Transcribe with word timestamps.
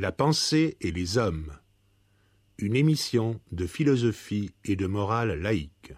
La 0.00 0.12
pensée 0.12 0.76
et 0.80 0.92
les 0.92 1.18
hommes. 1.18 1.52
Une 2.56 2.76
émission 2.76 3.40
de 3.50 3.66
philosophie 3.66 4.52
et 4.64 4.76
de 4.76 4.86
morale 4.86 5.40
laïque. 5.40 5.92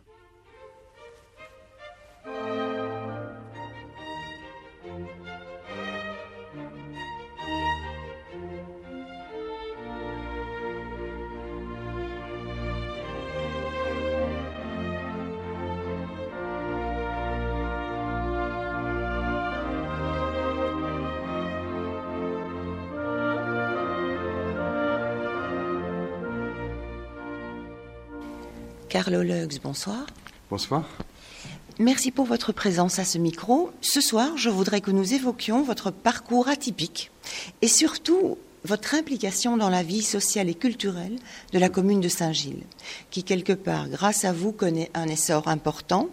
Carlo 29.02 29.22
Lux, 29.22 29.58
bonsoir. 29.62 30.04
Bonsoir. 30.50 30.86
Merci 31.78 32.10
pour 32.10 32.26
votre 32.26 32.52
présence 32.52 32.98
à 32.98 33.06
ce 33.06 33.16
micro. 33.16 33.70
Ce 33.80 34.02
soir, 34.02 34.36
je 34.36 34.50
voudrais 34.50 34.82
que 34.82 34.90
nous 34.90 35.14
évoquions 35.14 35.62
votre 35.62 35.90
parcours 35.90 36.48
atypique 36.48 37.10
et 37.62 37.68
surtout 37.68 38.36
votre 38.62 38.94
implication 38.94 39.56
dans 39.56 39.70
la 39.70 39.82
vie 39.82 40.02
sociale 40.02 40.50
et 40.50 40.54
culturelle 40.54 41.16
de 41.54 41.58
la 41.58 41.70
commune 41.70 42.02
de 42.02 42.10
Saint-Gilles, 42.10 42.66
qui 43.10 43.24
quelque 43.24 43.54
part, 43.54 43.88
grâce 43.88 44.26
à 44.26 44.34
vous, 44.34 44.52
connaît 44.52 44.90
un 44.92 45.08
essor 45.08 45.48
important 45.48 46.10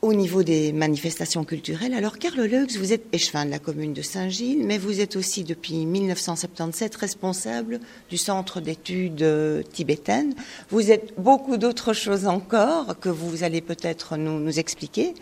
au 0.00 0.14
niveau 0.14 0.44
des 0.44 0.72
manifestations 0.72 1.44
culturelles. 1.44 1.92
Alors, 1.92 2.18
Carlo 2.18 2.44
Lux, 2.44 2.76
vous 2.78 2.92
êtes 2.92 3.06
échevin 3.12 3.44
de 3.44 3.50
la 3.50 3.58
commune 3.58 3.92
de 3.94 4.02
Saint-Gilles, 4.02 4.64
mais 4.64 4.78
vous 4.78 5.00
êtes 5.00 5.16
aussi 5.16 5.42
depuis 5.42 5.86
1977 5.86 6.94
responsable 6.94 7.80
du 8.08 8.16
centre 8.16 8.60
d'études 8.60 9.22
euh, 9.22 9.62
tibétaines. 9.62 10.34
Vous 10.70 10.92
êtes 10.92 11.14
beaucoup 11.18 11.56
d'autres 11.56 11.92
choses 11.94 12.26
encore 12.26 12.98
que 13.00 13.08
vous 13.08 13.42
allez 13.42 13.60
peut-être 13.60 14.16
nous, 14.16 14.38
nous 14.38 14.58
expliquer. 14.60 15.14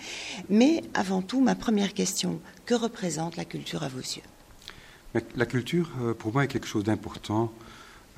Mais 0.51 0.83
avant 0.93 1.23
tout, 1.23 1.41
ma 1.41 1.55
première 1.55 1.95
question, 1.95 2.39
que 2.67 2.75
représente 2.75 3.37
la 3.37 3.47
culture 3.47 3.83
à 3.83 3.89
vos 3.89 4.01
yeux? 4.01 4.23
La 5.37 5.47
culture, 5.47 5.89
euh, 6.03 6.13
pour 6.13 6.35
moi, 6.35 6.45
est 6.45 6.49
quelque 6.49 6.67
chose 6.67 6.85
d'important. 6.85 7.51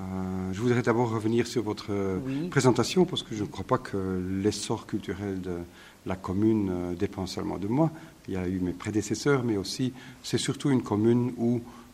Euh, 0.01 0.03
je 0.51 0.59
voudrais 0.59 0.81
d'abord 0.81 1.09
revenir 1.09 1.47
sur 1.47 1.63
votre 1.63 1.87
Oui. 2.25 2.49
présentation 2.49 3.05
parce 3.05 3.23
que 3.23 3.33
je 3.35 3.43
ne 3.43 3.47
crois 3.47 3.65
pas 3.65 3.77
que 3.77 4.21
l'essor 4.43 4.87
culturel 4.87 5.39
de 5.41 5.57
la 6.05 6.15
commune 6.15 6.69
euh, 6.71 6.93
dépend 6.93 7.25
seulement 7.27 7.57
de 7.57 7.67
moi. 7.67 7.91
Il 8.27 8.33
y 8.33 8.37
a 8.37 8.47
eu 8.47 8.59
mes 8.59 8.73
prédécesseurs, 8.73 9.43
mais 9.43 9.57
aussi 9.57 9.93
c'est 10.23 10.37
surtout 10.37 10.69
une 10.69 10.83
commune 10.83 11.33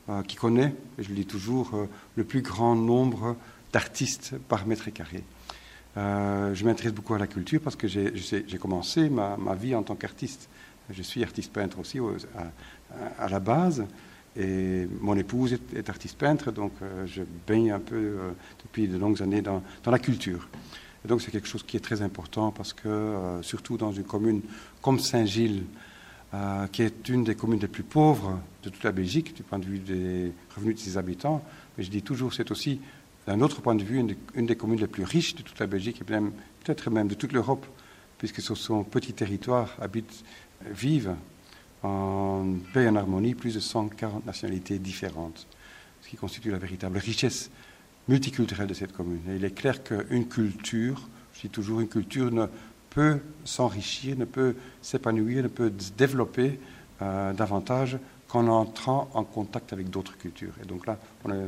euh, 0.09 0.21
qui 0.23 0.35
connaît, 0.35 0.75
je 0.99 1.09
le 1.09 1.15
dis 1.15 1.25
toujours, 1.25 1.71
euh, 1.73 1.85
le 2.15 2.23
plus 2.23 2.41
grand 2.41 2.75
nombre 2.75 3.35
d'artistes 3.73 4.35
par 4.47 4.65
mètre 4.67 4.89
carré. 4.91 5.23
Je 5.97 6.65
m'intéresse 6.65 6.91
beaucoup 6.93 7.13
à 7.13 7.19
la 7.19 7.27
culture 7.27 7.61
parce 7.61 7.77
que 7.77 7.87
j'ai 7.87 8.57
commencé 8.59 9.09
ma, 9.09 9.55
vie 9.55 9.75
en 9.75 9.83
tant 9.83 9.95
qu'artiste. 9.95 10.49
Je 10.89 11.01
suis 11.01 11.23
artiste 11.23 11.53
peintre 11.53 11.79
aussi 11.79 12.01
au- 12.01 12.17
à, 13.17 13.29
la 13.29 13.39
base. 13.39 13.85
Et 14.35 14.89
mon 14.99 15.15
épouse 15.15 15.57
est, 15.73 15.89
artiste 15.89 16.17
peintre, 16.17 16.51
donc 16.51 16.73
je 17.05 17.23
baigne 17.47 17.71
un 17.71 17.79
peu 17.79 18.17
depuis 18.65 18.89
de 18.89 18.97
longues 18.97 19.21
années 19.21 19.41
dans 19.41 19.61
la 19.85 19.99
culture. 19.99 20.49
Et 21.05 21.07
donc 21.07 21.21
c'est 21.21 21.29
quelque 21.29 21.47
chose 21.47 21.61
qui 21.61 21.77
est 21.77 21.81
très 21.81 22.01
important 22.01 22.51
parce 22.51 22.73
que, 22.73 22.87
euh, 22.87 23.43
surtout 23.43 23.77
dans 23.77 23.91
une 23.91 24.05
commune 24.05 24.41
comme 24.81 24.97
Saint-Gilles, 24.99 25.61
euh, 26.33 26.65
qui 26.65 26.81
est 26.81 27.09
une 27.09 27.23
des 27.23 27.35
communes 27.35 27.59
les 27.59 27.67
plus 27.67 27.83
pauvres 27.83 28.39
de 28.63 28.69
toute 28.71 28.83
la 28.83 28.91
Belgique, 28.91 29.35
du 29.35 29.43
point 29.43 29.59
de 29.59 29.65
vue 29.65 29.77
des 29.77 30.31
revenus 30.55 30.77
de 30.77 30.79
ses 30.79 30.97
habitants, 30.97 31.43
mais 31.77 31.83
je 31.83 31.91
dis 31.91 32.01
toujours, 32.01 32.33
c'est 32.33 32.49
aussi, 32.49 32.81
d'un 33.27 33.39
autre 33.41 33.61
point 33.61 33.75
de 33.75 33.83
vue, 33.83 33.99
une 33.99 34.07
des, 34.07 34.17
une 34.33 34.47
des 34.47 34.55
communes 34.55 34.79
les 34.79 34.87
plus 34.87 35.03
riches 35.03 35.35
de 35.35 35.43
toute 35.43 35.59
la 35.59 35.67
Belgique 35.67 36.01
et 36.01 36.03
peut-être 36.03 36.89
même 36.89 37.07
de 37.07 37.13
toute 37.13 37.33
l'Europe, 37.33 37.67
puisque 38.17 38.41
sur 38.41 38.57
son 38.57 38.83
petit 38.83 39.13
territoire 39.13 39.77
habitent, 39.79 40.23
euh, 40.65 40.71
vivent 40.73 41.13
en 41.83 42.55
paix 42.73 42.85
et 42.85 42.89
en 42.89 42.95
harmonie 42.95 43.35
plus 43.35 43.53
de 43.53 43.59
140 43.59 44.25
nationalités 44.25 44.79
différentes, 44.79 45.45
ce 46.01 46.09
qui 46.09 46.17
constitue 46.17 46.49
la 46.49 46.57
véritable 46.57 46.97
richesse 46.97 47.51
multiculturelle 48.07 48.67
de 48.67 48.73
cette 48.73 48.93
commune. 48.93 49.21
Et 49.29 49.35
il 49.35 49.45
est 49.45 49.51
clair 49.55 49.83
qu'une 49.83 50.27
culture, 50.27 51.07
je 51.33 51.41
dis 51.41 51.49
toujours, 51.49 51.79
une 51.81 51.87
culture 51.87 52.31
ne 52.31 52.45
peut 52.89 53.19
s'enrichir, 53.43 54.17
ne 54.17 54.25
peut 54.25 54.55
s'épanouir, 54.81 55.43
ne 55.43 55.47
peut 55.49 55.71
se 55.77 55.91
développer 55.91 56.59
euh, 57.01 57.33
davantage 57.33 57.97
qu'en 58.27 58.47
entrant 58.47 59.09
en 59.13 59.23
contact 59.23 59.73
avec 59.73 59.89
d'autres 59.89 60.17
cultures. 60.17 60.53
Et 60.63 60.65
donc 60.65 60.85
là, 60.87 60.97
on 61.23 61.31
a 61.31 61.35
un, 61.35 61.47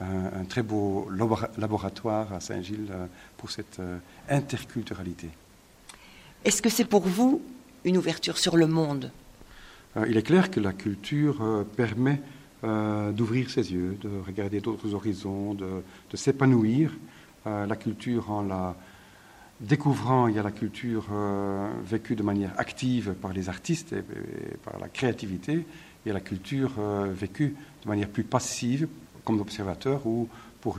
un- 0.00 0.40
un 0.40 0.44
très 0.44 0.62
beau 0.62 1.08
labora- 1.10 1.50
laboratoire 1.58 2.32
à 2.32 2.40
Saint-Gilles 2.40 2.88
euh, 2.90 3.06
pour 3.36 3.50
cette 3.50 3.78
euh, 3.78 3.98
interculturalité. 4.28 5.28
Est-ce 6.44 6.62
que 6.62 6.70
c'est 6.70 6.84
pour 6.84 7.02
vous 7.02 7.42
une 7.84 7.96
ouverture 7.96 8.38
sur 8.38 8.56
le 8.56 8.66
monde? 8.66 9.10
Il 10.08 10.16
est 10.16 10.22
clair 10.22 10.50
que 10.50 10.58
la 10.58 10.72
culture 10.72 11.64
permet 11.76 12.20
euh, 12.64 13.12
d'ouvrir 13.12 13.50
ses 13.50 13.72
yeux, 13.72 13.98
de 14.00 14.08
regarder 14.26 14.60
d'autres 14.60 14.94
horizons, 14.94 15.52
de, 15.52 15.82
s'épanouir. 16.14 16.92
Euh, 17.46 17.66
la 17.66 17.76
culture, 17.76 18.30
en 18.30 18.42
la 18.42 18.74
découvrant, 19.60 20.28
il 20.28 20.36
y 20.36 20.38
a 20.38 20.42
la 20.42 20.50
culture 20.50 21.04
euh, 21.12 21.68
vécue 21.84 22.16
de 22.16 22.22
manière 22.22 22.52
active 22.56 23.12
par 23.20 23.34
les 23.34 23.50
artistes 23.50 23.92
et, 23.92 24.02
par 24.64 24.78
la 24.78 24.88
créativité, 24.88 25.66
il 26.04 26.08
y 26.08 26.10
a 26.10 26.14
la 26.14 26.20
culture 26.20 26.72
vécue 27.12 27.54
de 27.82 27.88
manière 27.88 28.08
plus 28.08 28.24
passive 28.24 28.88
comme 29.24 29.40
observateur 29.40 30.06
ou 30.06 30.28
pour 30.60 30.78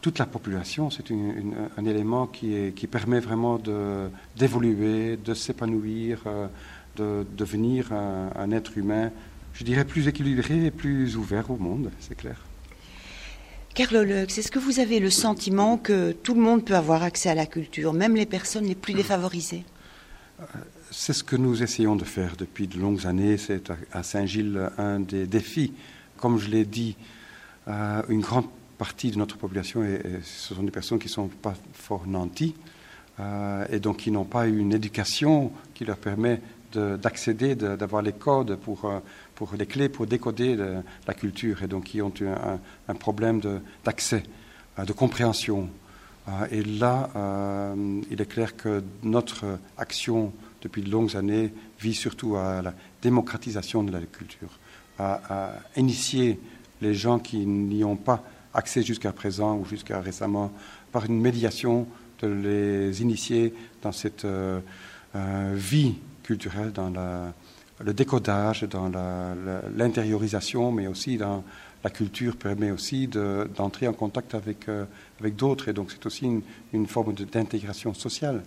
toute 0.00 0.18
la 0.18 0.26
population, 0.26 0.90
c'est 0.90 1.04
un 1.10 1.84
élément 1.84 2.26
qui, 2.26 2.72
permet 2.90 3.20
vraiment 3.20 3.58
d'évoluer, 4.36 5.16
de, 5.18 5.34
s'épanouir, 5.34 6.22
de 6.96 7.26
devenir 7.36 7.92
un 7.92 8.50
être 8.50 8.76
humain, 8.76 9.10
je 9.58 9.64
dirais, 9.64 9.84
plus 9.84 10.06
équilibré 10.08 10.66
et 10.66 10.70
plus 10.70 11.16
ouvert 11.16 11.50
au 11.50 11.56
monde, 11.56 11.90
c'est 12.00 12.14
clair. 12.16 12.36
Carlo 13.74 14.04
Lux, 14.04 14.38
est-ce 14.38 14.50
que 14.50 14.58
vous 14.58 14.80
avez 14.80 15.00
le 15.00 15.10
sentiment 15.10 15.76
que 15.76 16.12
tout 16.12 16.34
le 16.34 16.40
monde 16.40 16.64
peut 16.64 16.74
avoir 16.76 17.02
accès 17.02 17.28
à 17.28 17.34
la 17.34 17.44
culture, 17.46 17.92
même 17.92 18.16
les 18.16 18.24
personnes 18.26 18.64
les 18.66 18.74
plus 18.74 18.94
défavorisées? 18.94 19.64
C'est 20.90 21.12
ce 21.12 21.22
que 21.24 21.36
nous 21.36 21.62
essayons 21.62 21.96
de 21.96 22.04
faire 22.04 22.36
depuis 22.36 22.66
de 22.68 22.78
longues 22.78 23.06
années. 23.06 23.36
C'est 23.38 23.70
à- 23.92 24.02
Saint-Gilles 24.02 24.70
un 24.78 25.00
des 25.00 25.26
défis. 25.26 25.72
Comme 26.16 26.38
je 26.38 26.48
l'ai 26.48 26.64
dit, 26.64 26.96
euh, 27.68 28.02
une 28.08 28.20
grande 28.20 28.46
partie 28.78 29.10
de 29.10 29.18
notre 29.18 29.36
population, 29.36 29.82
est- 29.82 29.94
est- 30.06 30.22
ce 30.24 30.54
sont 30.54 30.62
des 30.62 30.70
personnes 30.70 30.98
qui 30.98 31.08
ne 31.08 31.12
sont 31.12 31.28
pas 31.28 31.54
fort 31.74 32.06
nantis 32.06 32.54
euh, 33.20 33.66
et 33.70 33.78
donc 33.80 33.98
qui 33.98 34.10
n'ont 34.10 34.24
pas 34.24 34.46
eu 34.46 34.58
une 34.58 34.72
éducation 34.74 35.50
qui 35.74 35.84
leur 35.84 35.96
permet 35.96 36.40
d'accéder, 36.78 37.54
de- 37.54 37.76
d'avoir 37.76 38.02
les 38.02 38.12
codes 38.12 38.56
pour, 38.56 38.84
euh, 38.84 38.98
pour 39.34 39.54
les 39.58 39.66
clés 39.66 39.88
pour 39.88 40.06
décoder 40.06 40.56
de- 40.56 40.76
la 41.06 41.14
culture 41.14 41.62
et 41.62 41.66
donc 41.68 41.84
qui 41.84 42.02
ont 42.02 42.12
eu 42.20 42.26
un, 42.88 42.94
problème 42.94 43.40
d'accès, 43.84 44.22
euh, 44.78 44.84
de 44.84 44.92
compréhension. 44.92 45.68
Euh, 46.28 46.32
et 46.50 46.62
là, 46.62 47.10
euh, 47.16 48.00
il 48.10 48.20
est 48.20 48.26
clair 48.26 48.56
que 48.56 48.82
notre 49.02 49.44
action 49.78 50.32
depuis 50.62 50.82
de 50.82 50.90
longues 50.90 51.16
années 51.16 51.52
vise 51.80 51.98
surtout 51.98 52.36
à 52.36 52.62
la 52.62 52.74
démocratisation 53.02 53.84
de 53.84 53.92
la 53.92 54.00
culture, 54.00 54.58
à, 54.98 55.52
initier 55.76 56.40
les 56.80 56.94
gens 56.94 57.18
qui 57.18 57.46
n'y 57.46 57.84
ont 57.84 57.96
pas 57.96 58.24
accès 58.54 58.82
jusqu'à 58.82 59.12
présent 59.12 59.56
ou 59.56 59.64
jusqu'à 59.66 60.00
récemment 60.00 60.50
par 60.92 61.04
une 61.04 61.20
médiation, 61.20 61.86
de 62.22 62.28
les 62.28 63.02
initier 63.02 63.52
dans 63.82 63.92
cette 63.92 64.24
euh, 64.24 64.60
euh, 65.14 65.52
vie 65.54 65.96
culturelle, 66.26 66.72
dans 66.72 66.90
le 67.84 67.94
décodage, 67.94 68.62
dans 68.64 68.90
l'intériorisation, 69.76 70.72
mais 70.72 70.86
aussi 70.86 71.16
dans 71.16 71.44
la 71.84 71.90
culture 71.90 72.36
permet 72.36 72.72
aussi 72.72 73.06
de- 73.06 73.48
d'entrer 73.56 73.86
en 73.86 73.92
contact 73.92 74.34
avec, 74.34 74.68
euh, 74.68 74.84
avec 75.20 75.36
d'autres. 75.36 75.68
Et 75.68 75.72
donc 75.72 75.92
c'est 75.92 76.04
aussi 76.04 76.26
une, 76.72 76.86
forme 76.86 77.14
d'intégration 77.14 77.94
sociale, 77.94 78.42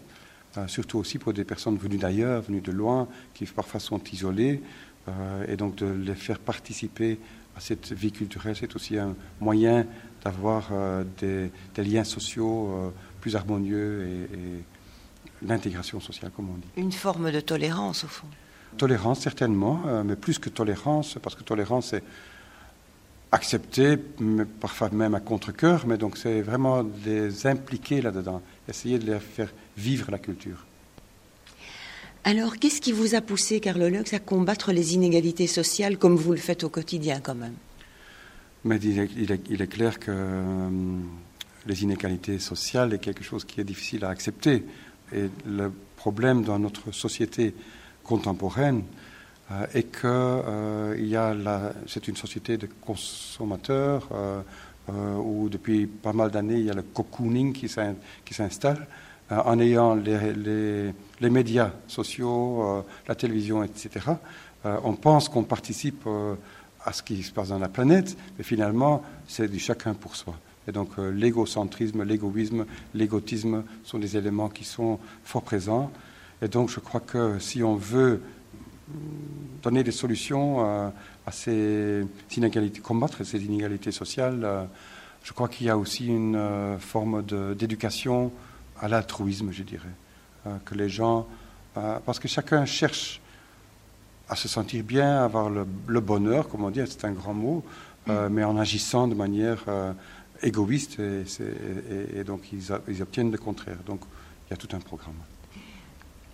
euh, 0.58 0.68
surtout 0.68 0.98
aussi 0.98 1.20
pour 1.20 1.32
des 1.32 1.46
personnes 1.46 1.78
venues 1.78 1.98
d'ailleurs, 1.98 2.42
venues 2.42 2.60
de 2.62 2.74
loin, 2.74 3.08
qui 3.34 3.46
parfois 3.46 3.80
sont 3.80 4.02
isolées. 4.12 4.62
euh, 5.08 5.46
et 5.48 5.56
donc 5.56 5.76
de 5.76 5.88
les 5.88 6.16
faire 6.16 6.38
participer 6.38 7.18
à 7.56 7.62
cette 7.62 7.94
vie 7.94 8.12
culturelle, 8.12 8.56
c'est 8.60 8.76
aussi 8.76 8.98
un 8.98 9.16
moyen 9.40 9.86
d'avoir 10.24 10.72
des, 11.18 11.50
liens 11.78 12.04
sociaux 12.04 12.94
plus 13.22 13.36
harmonieux 13.36 14.06
et, 14.06 14.36
et 14.38 14.64
l'intégration 15.42 16.00
sociale, 16.00 16.32
comme 16.36 16.50
on 16.50 16.56
dit. 16.58 16.68
Une 16.78 16.92
forme 16.92 17.32
de 17.32 17.40
tolérance, 17.40 18.04
au 18.04 18.08
fond. 18.08 18.28
Tolérance, 18.78 19.20
certainement, 19.22 19.82
euh, 19.88 20.04
mais 20.04 20.16
plus 20.16 20.38
que 20.40 20.50
tolérance, 20.50 21.18
parce 21.22 21.36
que 21.36 21.44
tolérance, 21.44 21.88
c'est 21.88 22.04
accepter, 23.32 23.98
mais 24.20 24.46
parfois 24.46 24.90
même 24.90 25.14
à 25.16 25.20
contre-coeur, 25.20 25.86
mais 25.88 25.98
donc 25.98 26.18
c'est 26.18 26.42
vraiment 26.42 26.84
les 27.06 27.46
impliquer 27.46 28.02
là-dedans, 28.02 28.42
essayer 28.68 28.98
de 29.00 29.12
les 29.12 29.20
faire 29.20 29.52
vivre 29.78 30.10
la 30.12 30.18
culture. 30.18 30.66
Alors, 32.24 32.58
qu'est-ce 32.58 32.82
qui 32.82 32.92
vous 32.92 33.16
a 33.16 33.22
poussé, 33.22 33.60
Carlo 33.60 33.88
Lux, 33.88 34.14
à 34.14 34.20
combattre 34.20 34.72
les 34.72 34.94
inégalités 34.94 35.48
sociales 35.48 35.98
comme 35.98 36.16
vous 36.16 36.32
le 36.32 36.38
faites 36.38 36.64
au 36.64 36.70
quotidien, 36.70 37.22
quand 37.22 37.36
même? 37.36 37.54
Mais 38.66 38.78
il 38.78 39.00
est, 39.00 39.10
il 39.16 39.32
est- 39.32 39.46
il 39.50 39.62
est 39.62 39.68
clair 39.68 40.00
que 40.00 40.12
euh, 40.12 40.70
les 41.66 41.84
inégalités 41.84 42.38
sociales 42.40 42.94
est 42.94 43.00
quelque 43.00 43.24
chose 43.24 43.46
qui 43.46 43.62
est 43.62 43.64
difficile 43.64 44.04
à 44.04 44.10
accepter. 44.10 44.66
Et 45.14 45.30
le 45.46 45.72
problème 45.96 46.44
dans 46.44 46.60
notre 46.60 46.92
société 46.92 47.54
contemporaine 48.04 48.84
euh, 49.52 49.66
est 49.74 49.84
que 49.84 50.08
euh, 50.08 50.96
il 50.98 51.08
y 51.08 51.16
a 51.16 51.34
la- 51.34 51.74
c'est 51.88 52.08
une 52.08 52.16
société 52.16 52.58
de 52.58 52.68
consommateurs 52.82 54.08
euh, 54.14 54.42
où 55.18 55.50
depuis 55.50 55.86
pas 55.88 56.14
mal 56.14 56.32
d'années 56.32 56.58
il 56.60 56.66
y 56.66 56.70
a 56.72 56.74
le 56.74 56.82
cocooning 56.82 57.54
qui 57.54 57.68
s'in- 57.70 57.96
qui 58.26 58.34
s'installe 58.34 58.88
en 59.32 59.60
ayant 59.60 59.94
les, 59.94 60.34
les- 60.34 60.94
les 61.22 61.30
médias 61.30 61.72
sociaux, 61.88 62.84
la 63.08 63.14
télévision, 63.14 63.64
etc. 63.64 64.14
on 64.64 64.94
pense 64.96 65.30
qu'on 65.30 65.44
participe 65.44 66.08
à 66.84 66.92
ce 66.94 67.04
qui 67.04 67.22
se 67.22 67.32
passe 67.32 67.50
dans 67.50 67.60
la 67.60 67.70
planète, 67.70 68.18
mais 68.40 68.44
finalement 68.44 69.04
c'est 69.28 69.48
du 69.48 69.60
chacun 69.60 69.94
pour 69.94 70.16
soi. 70.16 70.34
Et 70.68 70.72
donc 70.72 70.90
euh, 71.00 71.12
l'égocentrisme, 71.12 72.04
l'égoïsme, 72.04 72.66
l'égotisme 72.94 73.64
sont 73.84 74.00
des 74.00 74.18
éléments 74.18 74.50
qui 74.50 74.64
sont 74.64 75.00
fort 75.24 75.44
présents. 75.44 75.92
Et 76.42 76.48
donc 76.48 76.70
je 76.70 76.80
crois 76.80 77.00
que 77.00 77.40
si 77.40 77.64
on 77.64 77.76
veut 77.76 78.22
donner 79.64 79.84
des 79.84 79.92
solutions 79.92 80.66
euh, 80.66 80.90
à 81.26 81.32
ces 81.32 82.06
inégalités, 82.36 82.82
combattre 82.82 83.24
ces 83.24 83.44
inégalités 83.44 83.92
sociales, 83.92 84.42
euh, 84.44 84.66
je 85.24 85.34
crois 85.34 85.48
qu'il 85.48 85.68
y 85.68 85.70
a 85.70 85.78
aussi 85.78 86.08
une 86.08 86.78
forme 86.80 87.24
d'éducation 87.54 88.32
à 88.80 88.88
l'altruisme, 88.88 89.52
je 89.52 89.64
dirais. 89.64 89.90
Que 90.64 90.76
les 90.76 90.88
gens, 90.88 91.28
parce 91.74 92.20
que 92.20 92.30
chacun 92.30 92.64
cherche 92.64 93.20
à 94.30 94.38
se 94.38 94.48
sentir 94.48 94.82
bien, 94.86 95.18
à 95.18 95.26
avoir 95.26 95.50
le, 95.50 95.68
le 95.88 96.00
bonheur, 96.00 96.48
comme 96.48 96.64
on 96.64 96.70
dit, 96.70 96.80
c'est 96.88 97.04
un 97.04 97.12
grand 97.12 97.34
mot, 97.34 97.66
euh, 98.10 98.30
mais 98.32 98.44
en 98.44 98.58
agissant 98.58 99.08
de 99.08 99.14
manière 99.14 99.64
euh, 100.44 100.48
égoïste, 100.48 101.00
et, 101.00 101.24
c'est- 101.26 101.44
et- 101.44 102.20
et 102.20 102.24
donc 102.24 102.52
ils, 102.54 102.72
a- 102.72 102.82
ils 102.88 103.02
obtiennent 103.02 103.32
le 103.32 103.38
contraire. 103.38 103.78
Donc 103.86 104.02
il 104.48 104.52
y 104.52 104.54
a 104.54 104.58
tout 104.58 104.74
un 104.76 104.80
programme. 104.80 105.16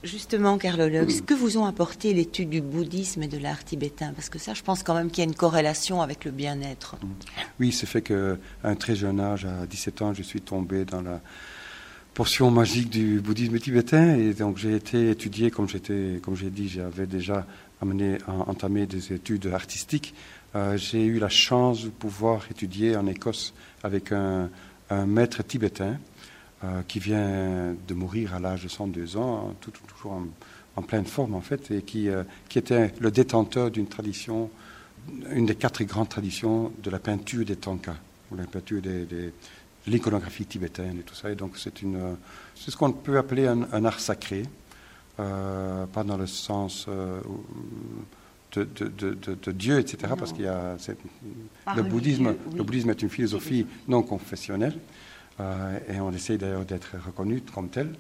Justement, 0.04 0.60
Carlologue, 0.60 1.10
que 1.26 1.34
vous 1.34 1.58
ont 1.58 1.66
apporté 1.66 2.14
l'étude 2.14 2.50
du 2.52 2.62
bouddhisme 2.62 3.24
et 3.24 3.28
de 3.28 3.40
l'art 3.40 3.64
tibétain? 3.64 4.14
Parce 4.14 4.30
que 4.30 4.38
ça, 4.38 4.54
je 4.54 4.62
pense 4.62 4.84
quand 4.84 4.94
même 4.94 5.10
qu'il 5.10 5.24
y 5.24 5.28
a 5.28 5.30
une 5.30 5.36
corrélation 5.36 6.00
avec 6.02 6.26
le 6.26 6.32
bien-être. 6.32 6.96
Oui, 7.60 7.72
c'est 7.72 7.88
fait 7.88 8.04
qu'à 8.04 8.38
un 8.64 8.76
très 8.76 8.96
jeune 8.96 9.20
âge, 9.20 9.46
à 9.46 9.66
17 9.66 10.02
ans, 10.04 10.14
je 10.14 10.22
suis 10.22 10.42
tombé 10.42 10.86
dans 10.86 11.02
la 11.02 11.22
portion 12.14 12.52
magique 12.52 12.92
du 12.92 13.20
bouddhisme 13.20 13.58
tibétain 13.58 14.16
et 14.16 14.34
donc 14.36 14.58
j'ai 14.58 14.76
été 14.76 15.10
étudié, 15.10 15.50
comme 15.50 15.68
j'étais, 15.68 16.20
comme 16.22 16.36
j'ai 16.36 16.52
dit, 16.52 16.70
j'avais 16.70 17.08
déjà 17.08 17.48
amené, 17.82 18.18
en- 18.28 18.50
entamé 18.50 18.86
des 18.86 19.14
études 19.14 19.48
artistiques. 19.48 20.14
Euh, 20.56 20.78
j'ai 20.78 21.04
eu 21.06 21.20
la 21.20 21.30
chance 21.30 21.84
de 21.84 21.90
pouvoir 21.90 22.46
étudier 22.50 22.96
en 22.96 23.08
Écosse 23.08 23.54
avec 23.84 24.12
un, 24.12 24.50
maître 25.06 25.42
tibétain 25.44 25.98
euh, 26.64 26.82
qui 26.88 27.00
vient 27.00 27.76
de 27.88 27.94
mourir 27.94 28.36
à 28.36 28.40
l'âge 28.40 28.64
de 28.64 28.68
102 28.70 29.18
ans, 29.18 29.54
tout- 29.60 29.72
toujours 29.88 30.22
en, 30.76 30.82
pleine 30.84 31.06
forme 31.06 31.34
en 31.36 31.42
fait, 31.42 31.72
et 31.72 31.82
qui, 31.82 32.08
euh, 32.10 32.24
était 32.56 32.94
le 33.00 33.12
détenteur 33.12 33.72
d'une 33.72 33.88
tradition 33.88 34.50
une 35.32 35.46
des 35.46 35.56
quatre 35.56 35.84
grandes 35.84 36.10
traditions 36.10 36.72
de 36.82 36.90
la 36.90 36.98
peinture 37.00 37.46
des 37.46 37.56
tankas, 37.58 37.96
ou 38.32 38.36
la 38.36 38.46
peinture 38.46 38.82
des, 38.82 39.06
des- 39.06 39.26
de 39.86 39.92
l'iconographie 39.92 40.46
tibétaine 40.46 40.98
et 41.00 41.04
tout 41.04 41.14
ça. 41.14 41.30
Et 41.32 41.36
donc 41.36 41.58
c'est 41.58 41.84
euh, 41.84 42.14
ce 42.56 42.76
qu'on 42.76 42.92
peut 42.92 43.18
appeler 43.18 43.46
un 43.48 43.86
art 43.86 44.00
sacré, 44.00 44.44
euh, 45.20 45.86
pas 45.88 46.04
dans 46.04 46.18
le 46.18 46.28
sens 46.28 46.86
euh, 46.90 47.20
de, 48.54 48.64
de- 48.64 48.88
de- 48.88 49.14
de- 49.14 49.36
de 49.42 49.52
Dieu, 49.52 49.80
etc. 49.80 50.14
Parce 50.18 50.34
qu'il 50.34 50.44
y 50.46 50.48
a 50.48 50.76
Pas 51.66 51.76
le 51.76 51.84
bouddhisme, 51.84 52.28
oui. 52.48 52.58
le 52.58 52.64
bouddhisme 52.64 52.90
est 52.90 53.02
une 53.02 53.10
philosophie 53.10 53.66
non 53.88 54.02
confessionnelle, 54.04 54.78
euh, 55.40 55.78
et 55.90 56.00
on 56.00 56.12
essaye 56.12 56.38
d'ailleurs 56.38 56.66
d'être 56.66 56.96
reconnu 57.06 57.42
comme 57.42 57.70
tel 57.70 57.94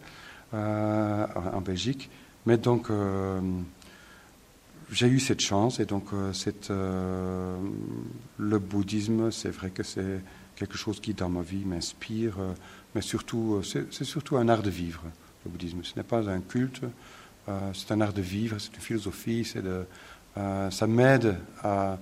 en 0.54 1.62
Belgique. 1.62 2.10
Mais 2.46 2.58
donc 2.58 2.90
j'ai 4.92 5.08
eu 5.08 5.20
cette 5.20 5.42
chance 5.42 5.80
et 5.80 5.86
donc 5.86 6.06
cette, 6.34 6.70
le 6.70 8.60
bouddhisme, 8.60 9.32
c'est 9.32 9.50
vrai 9.50 9.70
que 9.72 9.84
c'est 9.84 10.22
quelque 10.56 10.78
chose 10.78 11.00
qui 11.02 11.14
dans 11.14 11.28
ma 11.30 11.42
vie 11.42 11.66
m'inspire, 11.66 12.38
mais 12.94 13.02
surtout 13.02 13.62
c'est 13.64 14.04
surtout 14.06 14.38
un 14.38 14.48
art 14.48 14.62
de 14.64 14.70
vivre. 14.70 15.02
Le 15.45 15.51
bouddhisme, 15.51 15.83
ce 15.83 15.95
n'est 15.95 16.03
pas 16.03 16.27
un 16.27 16.42
culte, 16.42 16.81
euh, 17.47 17.71
c'est 17.74 17.92
un 17.92 18.01
art 18.01 18.13
de 18.13 18.21
vivre, 18.21 18.57
c'est 18.57 18.75
une 18.75 18.81
philosophie, 18.81 19.47
euh, 20.38 20.71
ça 20.71 20.88
m'aide 20.88 21.38
à 21.62 22.00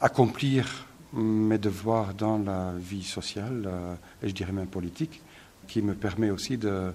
accomplir 0.00 0.86
mes 1.12 1.58
devoirs 1.58 2.14
dans 2.14 2.38
la 2.38 2.72
vie 2.78 3.04
sociale 3.04 3.64
euh, 3.66 3.94
et 4.22 4.28
je 4.30 4.34
dirais 4.34 4.52
même 4.52 4.68
politique, 4.68 5.20
qui 5.68 5.82
me 5.82 5.92
permet 5.94 6.30
aussi 6.30 6.56
de 6.56 6.92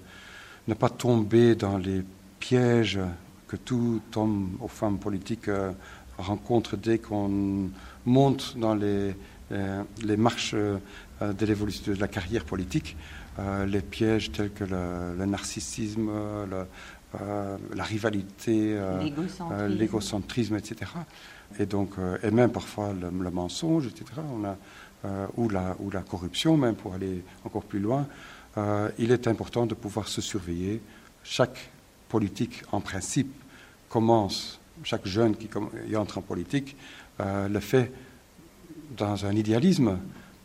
ne 0.68 0.74
pas 0.74 0.90
tomber 0.90 1.54
dans 1.54 1.78
les 1.78 2.02
pièges 2.40 3.00
que 3.48 3.56
tout 3.56 4.02
homme 4.16 4.58
ou 4.60 4.68
femme 4.68 4.98
politique 4.98 5.50
rencontre 6.18 6.76
dès 6.76 6.98
qu'on 6.98 7.70
monte 8.04 8.58
dans 8.58 8.74
les, 8.74 9.16
les 10.04 10.18
marches 10.18 10.56
de 10.56 11.46
l'évolution 11.46 11.94
de 11.94 12.00
la 12.00 12.10
carrière 12.10 12.44
politique, 12.44 12.98
les 13.68 13.82
pièges 13.82 14.32
tels 14.32 14.52
que 14.52 14.64
le, 14.64 15.16
le 15.18 15.26
narcissisme, 15.26 16.10
le- 16.50 16.66
euh, 17.22 17.58
la 17.74 17.84
rivalité, 17.84 18.74
euh, 18.78 19.68
L'égocentrisme. 19.68 20.56
euh, 20.56 20.58
etc. 20.58 20.92
Et 21.60 21.66
donc, 21.66 21.92
euh, 22.00 22.18
et 22.22 22.32
même 22.32 22.52
parfois 22.52 22.92
le, 22.94 23.10
le 23.10 23.32
mensonge, 23.32 23.88
etc. 23.88 24.06
On 24.34 24.44
a, 24.44 24.58
euh, 25.06 25.28
ou, 25.38 25.48
la, 25.50 25.76
ou 25.80 25.90
la 25.90 26.02
corruption, 26.02 26.58
même 26.58 26.76
pour 26.76 26.94
aller 26.94 27.24
encore 27.46 27.64
plus 27.64 27.80
loin. 27.80 28.06
Euh, 28.58 28.90
il 28.98 29.12
est 29.12 29.28
important 29.28 29.66
de 29.66 29.74
pouvoir 29.74 30.08
se 30.10 30.20
surveiller. 30.20 30.82
Chaque 31.24 31.70
politique, 32.10 32.64
en 32.72 32.82
principe, 32.82 33.32
commence, 33.88 34.60
chaque 34.84 35.06
jeune 35.08 35.36
qui, 35.38 35.48
entre 35.96 36.18
en 36.18 36.22
politique, 36.22 36.76
euh, 37.22 37.48
le 37.48 37.60
fait 37.62 37.92
dans 38.98 39.26
un 39.26 39.32
idéalisme 39.34 39.98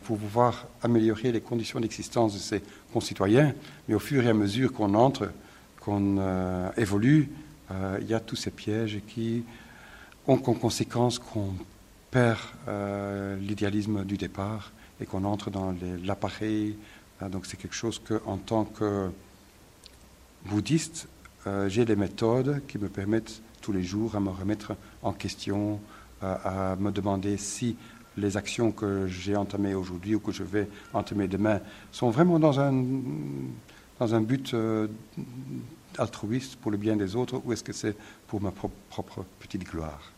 pour 0.04 0.18
pouvoir 0.18 0.66
améliorer 0.82 1.32
les 1.32 1.40
conditions 1.40 1.80
d'existence 1.80 2.34
de 2.34 2.38
ses 2.38 2.62
concitoyens. 2.92 3.54
Mais 3.88 3.94
au 3.94 3.98
fur 3.98 4.24
et 4.24 4.28
à 4.28 4.34
mesure 4.34 4.72
qu'on 4.72 4.94
entre, 4.94 5.30
qu'on 5.80 6.16
euh, 6.18 6.70
évolue, 6.76 7.30
euh, 7.72 7.98
il 8.00 8.08
y 8.08 8.14
a 8.14 8.20
tous 8.20 8.36
ces 8.36 8.50
pièges 8.50 9.00
qui 9.08 9.44
ont 10.26 10.36
comme 10.36 10.58
conséquence 10.58 11.18
qu'on 11.18 11.54
perd 12.10 12.38
euh, 12.68 13.36
l'idéalisme 13.38 14.04
du 14.04 14.16
départ 14.16 14.72
et 15.00 15.06
qu'on 15.06 15.24
entre 15.24 15.50
dans 15.50 15.74
l'appareil. 16.04 16.76
Euh, 17.22 17.28
donc 17.28 17.46
c'est 17.46 17.56
quelque 17.56 17.74
chose 17.74 18.00
que, 18.04 18.20
en 18.26 18.36
tant 18.36 18.64
que 18.64 19.10
bouddhiste, 20.46 21.08
j'ai 21.66 21.84
des 21.84 21.96
méthodes 21.96 22.62
qui 22.68 22.78
me 22.78 22.88
permettent 22.88 23.42
tous 23.60 23.72
les 23.72 23.82
jours 23.82 24.14
à 24.14 24.20
me 24.20 24.28
remettre 24.28 24.76
en 25.02 25.12
question, 25.12 25.80
à 26.20 26.76
me 26.78 26.92
demander 26.92 27.36
si 27.36 27.76
les 28.16 28.36
actions 28.36 28.72
que 28.72 29.06
j'ai 29.06 29.36
entamées 29.36 29.74
aujourd'hui 29.74 30.14
ou 30.14 30.20
que 30.20 30.32
je 30.32 30.42
vais 30.42 30.68
entamer 30.92 31.28
demain 31.28 31.60
sont 31.92 32.10
vraiment 32.10 32.38
dans 32.38 32.60
un, 32.60 32.84
dans 33.98 34.14
un 34.14 34.20
but 34.20 34.52
euh, 34.54 34.86
altruiste 35.98 36.56
pour 36.56 36.70
le 36.70 36.76
bien 36.76 36.96
des 36.96 37.16
autres 37.16 37.40
ou 37.44 37.52
est-ce 37.52 37.64
que 37.64 37.72
c'est 37.72 37.96
pour 38.26 38.40
ma 38.40 38.50
pro- 38.50 38.70
propre 38.90 39.24
petite 39.40 39.64
gloire? 39.64 40.12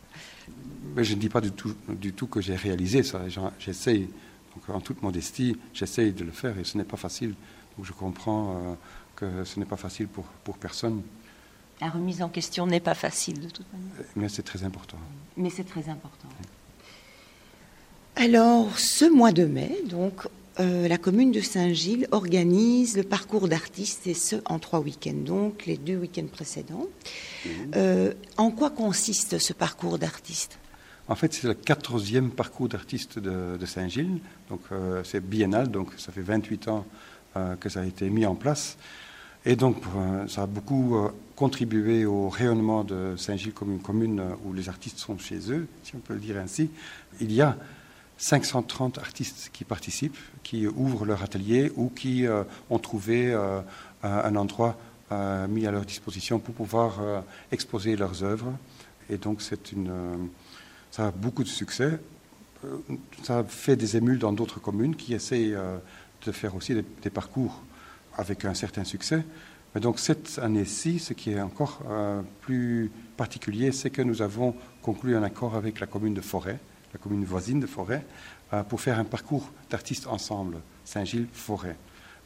Mais 0.95 1.05
je 1.05 1.15
ne 1.15 1.21
dis 1.21 1.29
pas 1.29 1.41
du 1.41 1.51
tout, 1.53 1.75
du 1.89 2.13
tout 2.13 2.27
que 2.27 2.41
j'ai 2.41 2.55
réalisé 2.57 3.03
ça. 3.03 3.23
J'essaye, 3.59 4.09
en 4.69 4.81
toute 4.81 5.03
modestie, 5.03 5.57
j'essaye 5.73 6.13
de 6.13 6.23
le 6.25 6.31
faire 6.33 6.59
et 6.59 6.65
ce 6.65 6.77
n'est 6.79 6.85
pas 6.85 6.97
facile. 6.97 7.35
Donc 7.77 7.87
je 7.87 7.93
comprends 7.93 8.57
euh, 8.57 8.75
que 9.17 9.45
ce 9.45 9.59
n'est 9.59 9.67
pas 9.67 9.77
facile 9.77 10.07
pour, 10.09 10.25
pour 10.45 10.59
personne, 10.59 11.03
La 11.81 11.89
remise 11.91 12.23
en 12.23 12.29
question 12.29 12.67
n'est 12.67 12.81
pas 12.81 12.95
facile 12.95 13.41
de 13.41 13.49
toute 13.51 13.67
manière. 13.73 13.91
mais 14.15 14.29
c'est 14.29 14.43
très 14.45 14.63
important. 14.63 14.99
Mais 15.37 15.51
c'est 15.51 15.65
très 15.65 15.89
important. 15.89 16.29
Alors, 18.17 18.79
ce 18.79 19.05
mois 19.05 19.33
de 19.33 19.45
mai, 19.45 19.77
donc, 19.89 20.29
euh, 20.61 20.87
la 20.87 20.99
commune 20.99 21.33
de 21.33 21.41
Saint-Gilles 21.41 22.07
organise 22.13 22.97
le 22.97 23.03
parcours 23.03 23.49
d'artistes 23.49 24.07
et 24.07 24.15
ce 24.15 24.37
en 24.47 24.61
trois 24.61 24.79
week-ends, 24.79 25.25
donc 25.25 25.67
les 25.67 25.77
deux 25.77 25.97
week-ends 25.97 26.29
précédents. 26.31 26.87
Euh, 27.75 28.13
en 28.37 28.53
quoi 28.53 28.71
consiste 28.71 29.39
ce 29.39 29.53
parcours 29.53 29.99
d'artistes 29.99 30.59
En 31.09 31.17
fait, 31.17 31.35
c'est 31.35 31.49
le 31.49 31.55
quatorzième 31.55 32.31
parcours 32.31 32.69
d'artistes 32.69 33.19
de, 33.19 33.57
de 33.59 33.67
Saint-Gilles. 33.67 34.21
Donc, 34.49 34.61
euh, 34.71 35.03
c'est 35.03 35.21
biennal, 35.21 35.69
donc 35.69 35.89
ça 35.97 36.13
fait 36.13 36.23
28 36.23 36.69
ans 36.69 36.87
que 37.59 37.69
ça 37.69 37.81
a 37.81 37.85
été 37.85 38.09
mis 38.11 38.25
en 38.27 38.37
place. 38.37 38.77
Et 39.45 39.57
donc, 39.57 39.79
ça 40.29 40.43
a 40.43 40.47
beaucoup 40.47 40.97
contribué 41.35 42.07
au 42.07 42.29
rayonnement 42.29 42.85
de 42.85 43.17
Saint-Gilles 43.17 43.53
comme 43.53 43.73
une 43.73 43.81
commune 43.81 44.23
où 44.45 44.53
les 44.53 44.69
artistes 44.69 44.99
sont 44.99 45.19
chez 45.19 45.51
eux, 45.51 45.67
si 45.83 45.97
on 45.97 45.99
peut 45.99 46.15
le 46.15 46.21
dire 46.21 46.39
ainsi. 46.39 46.71
Il 47.21 47.33
y 47.33 47.41
a 47.41 47.57
530 48.19 48.99
artistes 48.99 49.51
qui 49.53 49.65
participent, 49.65 50.19
qui 50.43 50.67
ouvrent 50.67 51.05
leur 51.05 51.23
atelier 51.23 51.73
ou 51.77 51.89
qui 51.89 52.27
euh, 52.27 52.45
ont 52.71 52.79
trouvé 52.79 53.33
euh, 53.33 53.61
un, 54.03 54.37
endroit 54.37 54.77
euh, 55.13 55.49
mis 55.49 55.67
à 55.67 55.71
leur 55.71 55.85
disposition 55.85 56.39
pour 56.39 56.55
pouvoir 56.55 57.01
exposer 57.51 57.97
leurs 57.97 58.23
œuvres. 58.23 58.53
Et 59.11 59.19
donc, 59.19 59.43
c'est 59.43 59.73
une, 59.73 60.29
ça 60.91 61.09
a 61.09 61.11
beaucoup 61.11 61.43
de 61.43 61.49
succès. 61.49 61.99
ça 63.23 63.45
fait 63.45 63.77
des 63.77 63.97
émules 63.97 64.19
dans 64.19 64.33
d'autres 64.33 64.61
communes 64.61 64.97
qui 64.97 65.13
essayent 65.15 65.57
de 66.25 66.33
faire 66.33 66.55
aussi 66.55 66.75
des, 66.75 67.11
parcours 67.11 67.63
avec 68.17 68.45
un 68.45 68.55
certain 68.55 68.85
succès. 68.85 69.25
Mais 69.75 69.81
donc 69.81 69.99
cette 69.99 70.39
année-ci, 70.39 71.01
ce 71.01 71.13
qui 71.13 71.33
est 71.33 71.41
encore 71.41 71.83
plus 72.41 72.91
particulier, 73.17 73.73
c'est 73.73 73.91
que 73.91 74.01
nous 74.01 74.23
avons 74.23 74.55
conclu 74.81 75.17
un 75.17 75.23
accord 75.23 75.55
avec 75.57 75.81
la 75.81 75.87
commune 75.87 76.15
de 76.15 76.23
Forêt, 76.23 76.61
la 76.95 76.99
commune 76.99 77.25
voisine 77.25 77.61
de 77.61 77.67
Forêt, 77.67 78.07
pour 78.69 78.81
faire 78.81 78.99
un 78.99 79.05
parcours 79.05 79.51
d'artistes 79.69 80.07
ensemble, 80.07 80.61
Saint-Gilles-Forêt. 80.85 81.77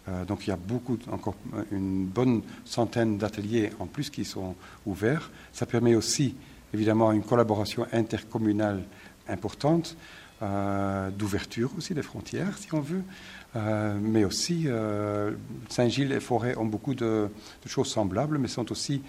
Euh, 0.09 0.25
donc 0.25 0.47
il 0.47 0.51
y 0.51 0.53
a 0.53 0.57
beaucoup, 0.57 0.99
encore 1.11 1.35
une 1.71 2.07
bonne 2.07 2.43
centaine 2.65 3.19
d'ateliers 3.19 3.71
en 3.79 3.87
plus 3.87 4.11
qui 4.11 4.25
sont 4.25 4.55
ouverts. 4.87 5.31
Ça 5.53 5.67
permet 5.67 5.95
aussi, 5.95 6.35
évidemment, 6.73 7.13
une 7.13 7.23
collaboration 7.23 7.87
intercommunale 7.93 8.85
importante, 9.29 9.97
euh, 10.41 11.11
d'ouverture 11.11 11.73
aussi 11.77 11.95
des 11.95 12.03
frontières, 12.03 12.57
si 12.59 12.73
on 12.73 12.81
veut. 12.81 13.03
Euh, 13.57 13.99
mais 14.01 14.25
aussi, 14.25 14.67
Saint-Gilles 15.69 16.13
et 16.13 16.21
Forêt 16.21 16.57
ont 16.57 16.67
beaucoup 16.67 16.95
de, 16.95 17.29
choses 17.67 17.89
semblables, 17.89 18.39
mais 18.39 18.49
sont 18.49 18.71
aussi 18.73 19.03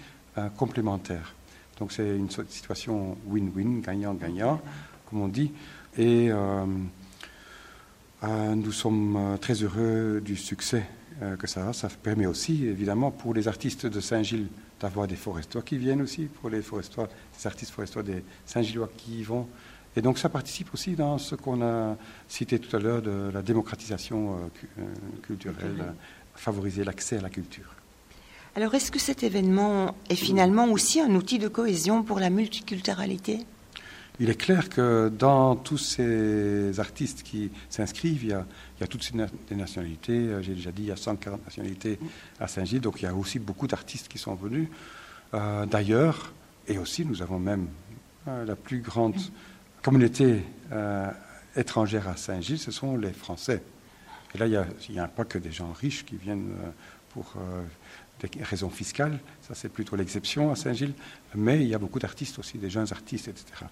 complémentaires. 0.56 1.34
Donc 1.78 1.92
c'est 1.92 2.16
une 2.16 2.30
situation 2.30 3.16
win-win, 3.26 3.80
gagnant-gagnant, 3.80 4.60
comme 5.10 5.22
on 5.22 5.28
dit. 5.28 5.52
Et 5.98 6.30
euh, 8.22 8.54
nous 8.54 8.72
sommes 8.72 9.16
euh, 9.16 9.36
très 9.38 9.54
heureux 9.54 10.20
du 10.22 10.36
succès 10.36 10.84
euh, 11.22 11.36
que 11.36 11.46
ça 11.46 11.70
a. 11.70 11.72
Ça 11.72 11.88
permet 11.88 12.26
aussi, 12.26 12.66
évidemment, 12.66 13.10
pour 13.10 13.32
les 13.32 13.48
artistes 13.48 13.86
de 13.86 14.00
Saint-Gilles 14.00 14.48
d'avoir 14.78 15.06
des 15.06 15.16
forestois 15.16 15.62
qui 15.62 15.78
viennent 15.78 16.02
aussi, 16.02 16.24
pour 16.24 16.50
les 16.50 16.60
des 16.60 17.46
artistes 17.46 17.70
forestois 17.72 18.02
des 18.02 18.22
Saint-Gillois 18.44 18.90
qui 18.96 19.20
y 19.20 19.22
vont. 19.22 19.48
Et 19.96 20.02
donc 20.02 20.18
ça 20.18 20.28
participe 20.28 20.72
aussi 20.72 20.92
dans 20.92 21.18
ce 21.18 21.34
qu'on 21.34 21.62
a 21.62 21.96
cité 22.28 22.58
tout 22.58 22.74
à 22.76 22.78
l'heure 22.78 23.02
de 23.02 23.30
la 23.34 23.42
démocratisation 23.42 24.50
culturelle, 25.22 25.94
favoriser 26.34 26.84
l'accès 26.84 27.18
à 27.18 27.20
la 27.20 27.28
culture. 27.28 27.74
Alors 28.54 28.74
est-ce 28.74 28.90
que 28.90 29.00
cet 29.00 29.22
événement 29.22 29.96
est 30.08 30.14
finalement 30.14 30.66
aussi 30.66 31.00
un 31.00 31.14
outil 31.14 31.38
de 31.38 31.48
cohésion 31.48 32.04
pour 32.04 32.20
la 32.20 32.30
multiculturalité? 32.30 33.44
Il 34.20 34.28
est 34.28 34.34
clair 34.34 34.68
que 34.68 35.08
dans 35.08 35.56
tous 35.56 35.78
ces 35.78 36.78
artistes 36.78 37.22
qui 37.22 37.50
s'inscrivent, 37.70 38.22
il, 38.22 38.28
y 38.28 38.34
a, 38.34 38.86
toutes 38.86 39.02
ces 39.02 39.14
nationalités. 39.54 40.12
Euh, 40.12 40.42
j'ai 40.42 40.54
déjà 40.54 40.70
dit, 40.70 40.82
il 40.82 40.88
y 40.88 40.92
a 40.92 40.96
140 40.96 41.42
nationalités 41.42 41.98
à 42.38 42.46
Saint-Gilles, 42.46 42.82
donc 42.82 43.00
il 43.00 43.06
y 43.06 43.08
a 43.08 43.14
aussi 43.14 43.38
beaucoup 43.38 43.66
d'artistes 43.66 44.08
qui 44.08 44.18
sont 44.18 44.34
venus 44.34 44.68
euh, 45.32 45.64
d'ailleurs. 45.64 46.34
Et 46.68 46.76
aussi, 46.76 47.06
nous 47.06 47.22
avons 47.22 47.38
même 47.38 47.68
euh, 48.28 48.44
la 48.44 48.56
plus 48.56 48.80
grande 48.80 49.16
communauté 49.82 50.42
étrangère 51.56 52.06
à 52.06 52.16
Saint-Gilles, 52.16 52.58
ce 52.58 52.70
sont 52.70 52.98
les 52.98 53.12
Français. 53.12 53.62
Et 54.34 54.38
là, 54.38 54.46
il 54.46 54.92
n'y 54.92 55.00
a, 55.00 55.08
pas 55.08 55.24
que 55.24 55.38
des 55.38 55.50
gens 55.50 55.72
riches 55.72 56.04
qui 56.04 56.16
viennent 56.16 56.52
pour 57.14 57.34
des 58.20 58.44
raisons 58.44 58.68
fiscales, 58.68 59.18
ça 59.40 59.54
c'est 59.54 59.70
plutôt 59.70 59.96
l'exception 59.96 60.52
à 60.52 60.54
Saint-Gilles, 60.54 60.92
mais 61.34 61.62
il 61.62 61.66
y 61.66 61.74
a 61.74 61.78
beaucoup 61.78 61.98
d'artistes 61.98 62.38
aussi, 62.38 62.58
des 62.58 62.68
jeunes 62.68 62.92
artistes, 62.92 63.26
etc 63.26 63.64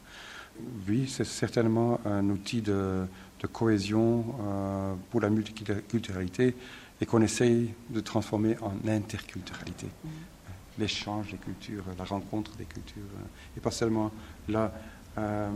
oui, 0.88 1.06
c'est 1.08 1.24
certainement 1.24 2.00
un 2.04 2.28
outil 2.30 2.62
de, 2.62 3.06
cohésion 3.52 4.24
euh, 4.40 4.94
pour 5.10 5.20
la 5.20 5.30
multiculturalité 5.30 6.56
et 7.00 7.06
qu'on 7.06 7.22
essaye 7.22 7.72
de 7.90 8.00
transformer 8.00 8.56
en 8.60 8.74
interculturalité. 8.88 9.86
Mm. 9.86 10.08
L'échange 10.78 11.30
des 11.30 11.36
cultures, 11.36 11.84
la 11.96 12.04
rencontre 12.04 12.56
des 12.56 12.64
cultures, 12.64 13.02
euh, 13.02 13.56
et 13.56 13.60
pas 13.60 13.70
seulement 13.70 14.10
là, 14.48 14.72
euh, 15.18 15.50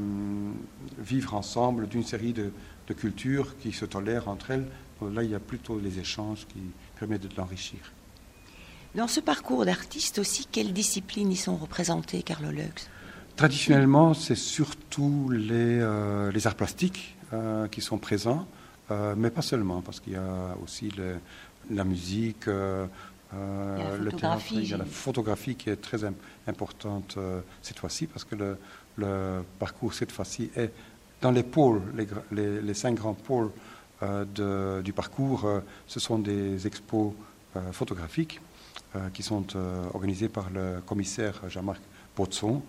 vivre 0.99 1.35
ensemble 1.35 1.89
d'une 1.89 2.05
série 2.05 2.33
de, 2.33 2.53
cultures 2.95 3.57
qui 3.57 3.73
se 3.73 3.87
tolèrent 3.87 4.29
entre 4.29 4.51
elles. 4.51 4.67
Là, 5.01 5.23
il 5.23 5.31
y 5.31 5.35
a 5.35 5.41
plutôt 5.41 5.81
les 5.81 5.99
échanges 5.99 6.47
qui 6.47 6.61
permettent 7.01 7.27
de 7.27 7.35
l'enrichir. 7.39 7.79
Dans 8.95 9.09
ce 9.09 9.21
parcours 9.21 9.65
d'artistes 9.65 10.19
aussi, 10.19 10.45
quelles 10.45 10.75
disciplines 10.75 11.33
y 11.33 11.37
sont 11.37 11.57
représentées, 11.57 12.23
Carlo 12.23 12.51
Lux 12.51 12.91
Traditionnellement, 13.37 14.13
c'est 14.15 14.37
surtout 14.37 15.31
les, 15.31 15.79
euh, 15.81 16.31
les, 16.33 16.47
arts 16.47 16.55
plastiques 16.55 17.17
euh, 17.33 17.67
qui 17.69 17.81
sont 17.81 17.99
présents, 17.99 18.47
euh, 18.91 19.15
mais 19.17 19.31
pas 19.31 19.43
seulement, 19.43 19.81
parce 19.81 20.01
qu'il 20.01 20.13
y 20.13 20.17
a 20.17 20.55
aussi 20.63 20.91
la 21.71 21.85
musique, 21.85 22.47
le 22.47 22.89
théâtre, 24.11 24.43
il 24.53 24.69
y 24.69 24.75
a 24.75 24.77
la 24.77 24.85
photographie 24.85 25.55
qui 25.55 25.71
est 25.71 25.81
très 25.81 26.01
importante 26.47 27.19
cette 27.63 27.79
fois-ci, 27.79 28.07
parce 28.07 28.25
que 28.25 28.35
le, 28.35 28.59
le, 28.97 29.43
parcours 29.59 29.95
cette 29.95 30.13
fois-ci 30.13 30.51
est 30.55 30.73
dans 31.23 31.31
les 31.31 31.43
pôles, 31.43 31.81
les, 32.33 32.61
les, 32.61 32.75
cinq 32.75 32.97
grands 32.97 33.15
pôles 33.15 33.51
de, 34.03 34.83
du 34.85 34.93
parcours, 34.93 35.49
ce 35.87 36.01
sont 36.01 36.19
des 36.19 36.67
expos 36.67 37.15
photographiques 37.71 38.41
qui 39.15 39.23
sont 39.23 39.47
organisés 39.95 40.29
par 40.29 40.51
le 40.51 40.81
commissaire 40.85 41.41
Jean-Marc 41.49 41.81
Potson. 42.15 42.63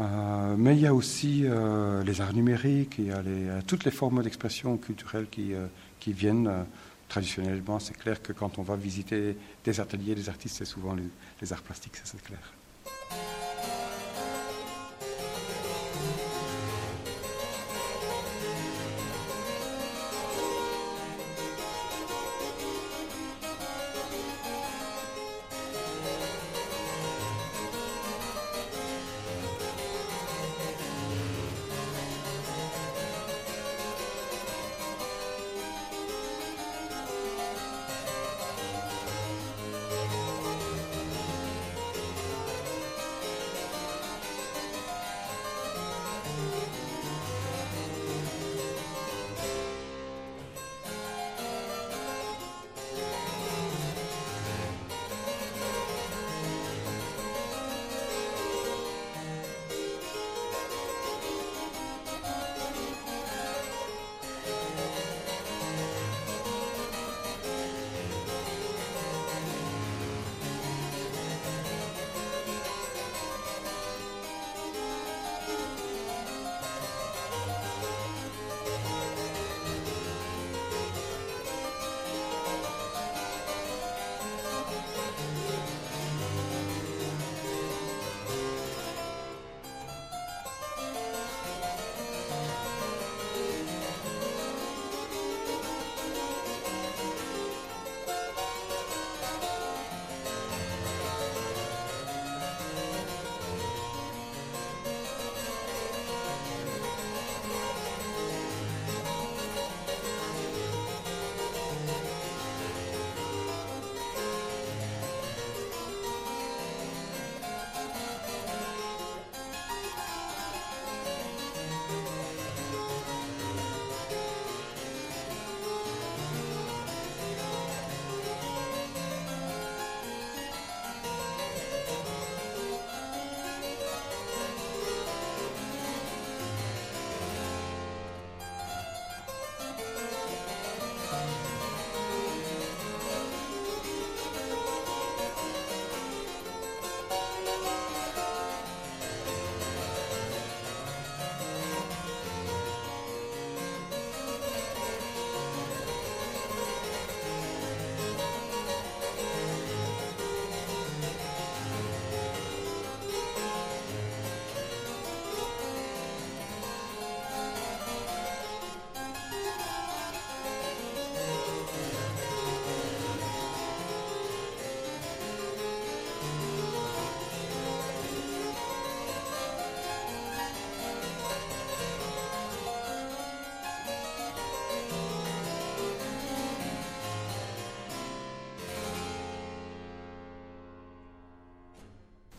Euh, 0.00 0.54
mais 0.56 0.74
il 0.74 0.80
y 0.80 0.86
a 0.86 0.94
aussi 0.94 1.42
euh, 1.44 2.02
les 2.02 2.20
arts 2.20 2.32
numériques, 2.32 2.94
il 2.98 3.06
y 3.06 3.12
a 3.12 3.18
euh, 3.18 3.60
toutes 3.66 3.84
les 3.84 3.90
formes 3.90 4.22
d'expression 4.22 4.76
culturelle 4.78 5.26
qui, 5.30 5.54
viennent. 6.06 6.50
traditionnellement, 7.08 7.78
c'est 7.78 7.96
clair 7.96 8.22
que 8.22 8.32
quand 8.32 8.58
on 8.58 8.62
va 8.62 8.76
visiter 8.76 9.36
des 9.64 9.80
ateliers 9.80 10.14
des 10.14 10.28
artistes, 10.28 10.56
c'est 10.58 10.64
souvent 10.64 10.94
les, 10.94 11.04
les 11.40 11.52
arts 11.52 11.62
plastiques, 11.62 11.96
ça 11.96 12.04
c'est 12.06 12.22
clair. 12.22 13.31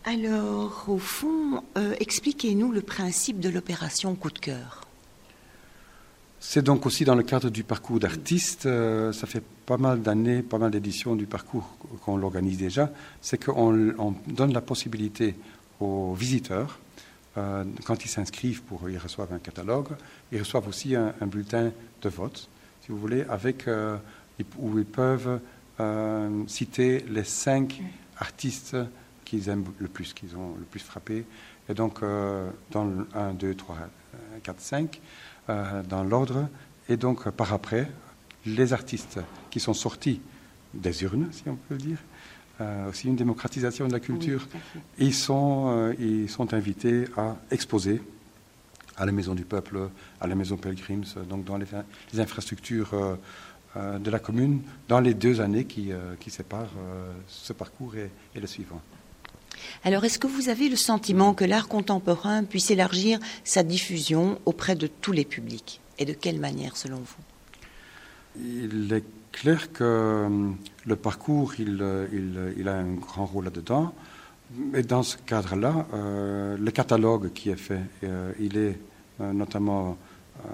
Alors, 0.06 0.84
au 0.90 0.98
fond, 0.98 1.64
euh, 1.78 1.96
expliquez-nous 2.00 2.74
le 2.74 2.82
principe 2.82 3.40
de 3.40 3.48
l'opération 3.48 4.16
coup 4.16 4.32
de 4.32 4.40
cœur. 4.40 4.82
C'est 6.42 6.62
donc 6.62 6.86
aussi 6.86 7.06
dans 7.06 7.16
le 7.16 7.24
cadre 7.24 7.50
du 7.50 7.64
parcours 7.64 8.02
d'artiste, 8.02 8.66
euh, 8.66 9.14
ça 9.14 9.28
fait 9.28 9.44
pas 9.66 9.78
mal 9.78 10.02
d'années, 10.02 10.42
pas 10.42 10.58
mal 10.58 10.72
d'éditions 10.72 11.16
du 11.16 11.26
parcours 11.26 11.78
qu'on 12.04 12.18
l'organise 12.18 12.58
déjà, 12.58 12.92
c'est 13.22 13.42
qu'on 13.42 13.94
on 13.98 14.14
donne 14.28 14.52
la 14.52 14.60
possibilité 14.60 15.36
aux 15.80 16.14
visiteurs, 16.14 16.80
euh, 17.38 17.64
quand 17.86 18.04
ils 18.04 18.10
s'inscrivent 18.10 18.62
pour, 18.64 18.90
ils 18.90 18.98
reçoivent 18.98 19.32
un 19.32 19.40
catalogue, 19.40 19.88
ils 20.34 20.40
reçoivent 20.40 20.68
aussi 20.68 20.98
un, 20.98 21.14
bulletin 21.22 21.72
de 22.02 22.10
vote, 22.10 22.50
si 22.82 22.92
vous 22.92 22.98
voulez, 22.98 23.24
avec, 23.30 23.70
où 24.60 24.78
ils 24.78 24.86
peuvent 24.86 25.40
citer 26.48 27.06
les 27.08 27.24
cinq 27.24 27.82
artistes 28.20 28.76
qu'ils 29.34 29.50
aiment 29.50 29.66
le 29.80 29.88
plus, 29.88 30.14
qu'ils 30.14 30.38
ont 30.38 30.54
le 30.60 30.66
plus 30.66 30.80
frappé. 30.80 31.26
Et 31.68 31.74
donc, 31.74 32.04
euh, 32.04 32.52
dans 32.70 32.86
le 32.86 33.08
1, 33.16 33.34
2, 33.34 33.56
3, 33.56 33.78
4, 34.44 34.60
5, 34.60 35.02
euh, 35.50 35.82
dans 35.84 36.04
l'ordre. 36.04 36.48
Et 36.88 36.98
donc, 36.98 37.26
euh, 37.26 37.32
par 37.32 37.52
après, 37.52 37.90
les 38.46 38.74
artistes 38.74 39.20
qui 39.50 39.60
sont 39.60 39.74
sortis 39.74 40.22
des 40.76 41.04
urnes, 41.04 41.30
si 41.32 41.44
on 41.48 41.56
peut 41.56 41.74
le 41.74 41.78
dire, 41.78 41.98
euh, 42.62 42.90
aussi 42.90 43.08
une 43.08 43.16
démocratisation 43.16 43.88
de 43.88 43.94
la 43.94 44.00
culture, 44.00 44.48
Oui, 44.54 44.82
ils, 45.00 45.14
sont, 45.16 45.96
ils 45.98 46.30
sont 46.30 46.54
invités 46.54 47.06
à 47.18 47.36
exposer 47.50 48.02
à 48.98 49.08
la 49.08 49.12
Maison 49.12 49.34
du 49.34 49.46
Peuple, 49.46 49.90
à 50.22 50.28
la 50.28 50.36
Maison 50.36 50.58
Pelgrims, 50.58 51.06
donc 51.28 51.44
dans 51.46 51.58
les, 51.58 51.66
les 52.14 52.20
infrastructures 52.20 53.18
de 53.76 54.12
la 54.12 54.20
commune, 54.20 54.62
dans 54.88 55.00
les 55.00 55.16
deux 55.16 55.42
années 55.42 55.66
qui, 55.66 55.92
qui 56.20 56.30
séparent 56.30 56.76
ce 57.28 57.54
parcours 57.54 57.96
et, 57.96 58.12
et 58.36 58.40
le 58.40 58.46
suivant. 58.46 58.82
Alors, 59.84 60.04
est-ce 60.06 60.20
que 60.20 60.28
vous 60.28 60.50
avez 60.50 60.70
le 60.70 60.76
sentiment 60.76 61.34
que 61.34 61.46
l'art 61.46 61.68
contemporain 61.68 62.44
puisse 62.44 62.72
élargir 62.72 63.20
sa 63.44 63.64
diffusion 63.64 64.40
auprès 64.46 64.76
de 64.76 64.88
tous 64.88 65.12
les 65.12 65.26
publics? 65.26 65.82
Et 66.00 66.06
de 66.06 66.14
quelle 66.14 66.40
manière, 66.40 66.76
selon 66.78 66.98
vous? 66.98 67.24
Il 68.40 68.92
est 68.92 69.04
clair 69.32 69.72
que 69.72 69.84
euh, 69.84 70.50
le 70.86 70.96
parcours, 70.96 71.54
il, 71.60 71.78
euh, 71.82 72.08
euh, 72.14 72.54
il 72.58 72.68
a 72.68 72.76
un 72.78 72.94
grand 72.94 73.26
rôle 73.26 73.46
là-dedans. 73.46 73.94
Mais 74.56 74.84
dans 74.84 75.04
ce 75.04 75.18
cadre-là, 75.18 75.88
euh, 75.94 76.58
le 76.58 76.72
catalogue 76.72 77.32
qui 77.34 77.50
est 77.50 77.56
fait, 77.56 77.82
il 78.40 78.58
est 78.58 78.78
notamment 79.20 79.98
euh, 80.46 80.50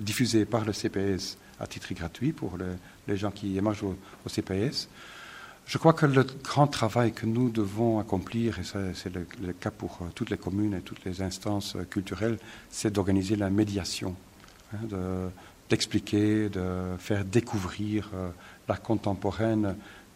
diffusé 0.00 0.44
par 0.44 0.64
le 0.64 0.72
CPS 0.72 1.36
à 1.60 1.66
titre 1.66 1.92
gratuit 1.94 2.32
pour 2.32 2.56
le- 2.56 2.76
les 3.06 3.16
gens 3.16 3.30
qui 3.30 3.56
émargent 3.56 3.84
au, 3.84 3.96
au 4.24 4.28
CPS. 4.28 4.88
Je 5.68 5.76
crois 5.76 5.92
que 5.92 6.06
le 6.06 6.24
grand 6.42 6.66
travail 6.66 7.12
que 7.12 7.26
nous 7.26 7.50
devons 7.50 7.98
accomplir, 7.98 8.58
et 8.58 8.64
ça, 8.64 8.78
c'est 8.94 9.12
le, 9.14 9.26
cas 9.52 9.70
pour 9.70 9.98
euh, 10.00 10.06
toutes 10.14 10.30
les 10.30 10.38
communes 10.38 10.72
et 10.72 10.80
toutes 10.80 11.04
les 11.04 11.20
instances 11.20 11.76
euh, 11.76 11.84
culturelles, 11.84 12.38
c'est 12.70 12.90
d'organiser 12.90 13.36
la 13.36 13.50
médiation, 13.50 14.16
hein, 14.72 14.78
de- 14.88 15.28
d'expliquer, 15.68 16.48
de 16.48 16.96
faire 16.98 17.22
découvrir 17.26 18.08
euh, 18.14 18.30
l'art 18.66 18.80
contemporain 18.80 19.52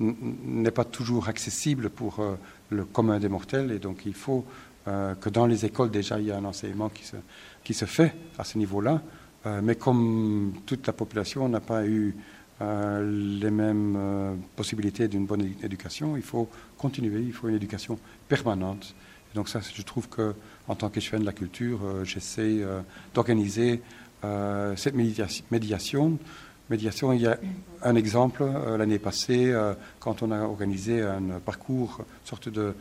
n- 0.01 0.15
n'est 0.43 0.71
pas 0.71 0.87
toujours 0.87 1.29
accessible 1.29 1.91
pour 1.91 2.21
euh, 2.21 2.37
le 2.71 2.87
commun 2.87 3.21
des 3.21 3.29
mortels 3.29 3.73
et 3.73 3.79
donc 3.79 4.07
il 4.07 4.15
faut 4.15 4.47
que 5.21 5.29
dans 5.31 5.47
les 5.47 5.65
écoles 5.65 5.93
déjà 5.93 6.19
il 6.19 6.27
y 6.27 6.33
a 6.33 6.37
un 6.38 6.45
enseignement 6.45 6.88
qui 6.88 7.05
se, 7.05 7.15
qui 7.62 7.73
se 7.73 7.85
fait 7.85 8.12
à 8.37 8.43
ce 8.43 8.59
niveau-là, 8.59 9.01
mais 9.62 9.77
comme 9.77 10.55
toute 10.67 10.85
la 10.88 10.93
population 10.93 11.49
n'a 11.49 11.61
pas 11.61 11.87
eu 11.87 12.17
les 12.61 13.51
mêmes 13.51 13.97
euh, 13.97 14.35
possibilités 14.57 15.09
d'une 15.09 15.27
bonne 15.27 15.53
éducation, 15.62 16.17
il 16.17 16.23
faut 16.23 16.49
continuer, 16.79 17.21
il 17.21 17.33
faut 17.33 17.49
une 17.49 17.57
éducation 17.57 17.99
permanente. 18.29 18.95
Donc 19.35 19.49
ça, 19.49 19.61
je 19.61 19.83
trouve 19.83 20.09
que 20.09 20.35
en 20.69 20.75
tant 20.75 20.91
qu'échevin 20.91 21.19
de 21.19 21.25
la 21.25 21.33
culture, 21.33 21.81
euh, 21.85 22.05
j'essaie 22.05 22.62
euh, 22.62 22.81
d'organiser 23.15 23.83
euh, 24.25 24.77
cette 24.77 24.95
médiation, 24.95 25.45
médiation. 25.51 27.12
Il 27.12 27.21
y 27.21 27.27
a 27.27 27.38
un 27.83 27.97
exemple 27.97 28.43
euh, 28.43 28.77
l'année 28.77 28.99
passée 28.99 29.51
euh, 29.51 29.75
quand 30.01 30.23
on 30.23 30.31
a 30.31 30.41
organisé 30.43 31.03
un 31.03 31.41
parcours, 31.45 31.99
une 32.01 32.29
sorte 32.29 32.49
de 32.49 32.75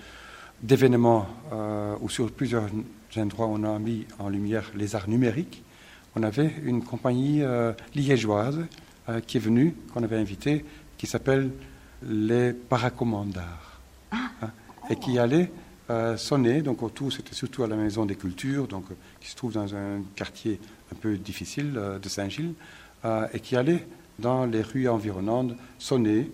d'événements 0.62 1.28
euh, 1.52 1.96
où 2.02 2.10
sur 2.10 2.32
plusieurs 2.32 2.70
endroits 3.18 3.48
on 3.48 3.64
a 3.64 3.80
mis 3.80 4.06
en 4.20 4.30
lumière 4.30 4.72
les 4.76 4.96
arts 4.96 5.10
numériques. 5.10 5.64
On 6.16 6.22
avait 6.22 6.54
une 6.64 6.84
compagnie 6.84 7.42
euh, 7.42 7.74
liégeoise 7.96 8.60
euh, 9.12 9.20
qui 9.20 9.38
est 9.38 9.42
venue, 9.42 9.76
qu'on 9.94 10.04
avait 10.04 10.18
invitée, 10.18 10.64
qui 10.98 11.08
s'appelle 11.08 11.52
les 12.04 12.54
Paracommandards, 12.54 13.80
hein, 14.12 14.52
et 14.90 14.96
qui 14.96 15.20
allait 15.20 15.52
euh, 15.90 16.18
sonner. 16.18 16.62
Donc 16.62 16.82
autour, 16.84 17.12
c'était 17.12 17.34
surtout 17.34 17.64
à 17.64 17.68
la 17.68 17.76
Maison 17.76 18.06
des 18.06 18.16
Cultures, 18.16 18.68
donc 18.68 18.86
euh, 18.92 18.96
qui 19.20 19.30
se 19.30 19.36
trouve 19.36 19.54
dans 19.54 19.76
un 19.76 20.02
quartier 20.16 20.60
un 20.92 20.96
peu 20.96 21.18
difficile 21.18 21.74
de 21.74 22.10
Saint-Gilles, 22.10 22.54
et 23.34 23.40
qui 23.40 23.56
allait 23.56 23.88
dans 24.20 24.46
les 24.46 24.62
rues 24.62 24.88
environnantes 24.88 25.54
sonner 25.80 26.30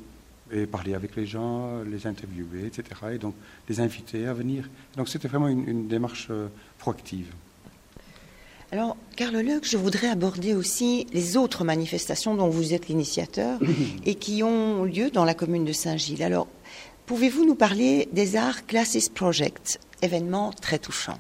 et 0.52 0.66
parler 0.66 0.96
avec 0.96 1.16
les 1.16 1.26
gens, 1.26 1.82
les 1.84 2.08
interviewer, 2.08 2.66
etc. 2.66 2.84
Et 3.14 3.18
donc 3.18 3.36
les 3.70 3.80
inviter 3.80 4.28
à 4.28 4.34
venir. 4.34 4.70
Donc 4.98 5.08
c'était 5.08 5.28
vraiment 5.28 5.48
une, 5.48 5.68
une 5.68 5.88
démarche 5.88 6.30
proactive. 6.78 7.32
Alors, 8.72 8.98
Carl 9.16 9.38
Luc, 9.38 9.66
je 9.66 9.78
voudrais 9.78 10.10
aborder 10.10 10.54
aussi 10.54 11.08
les 11.14 11.38
autres 11.38 11.64
manifestations 11.64 12.36
dont 12.36 12.50
vous 12.50 12.74
êtes 12.74 12.90
l'initiateur 12.90 13.60
et 14.06 14.16
qui 14.16 14.44
ont 14.44 14.84
lieu 14.84 15.10
dans 15.10 15.24
la 15.24 15.34
commune 15.34 15.64
de 15.64 15.72
Saint-Gilles. 15.72 16.24
Alors, 16.24 16.48
pouvez-vous 17.06 17.46
nous 17.46 17.56
parler 17.56 18.10
des 18.12 18.36
Arts 18.36 18.66
Classes 18.66 19.08
Project, 19.10 19.80
événement 20.02 20.52
très 20.52 20.80
touchant? 20.80 21.18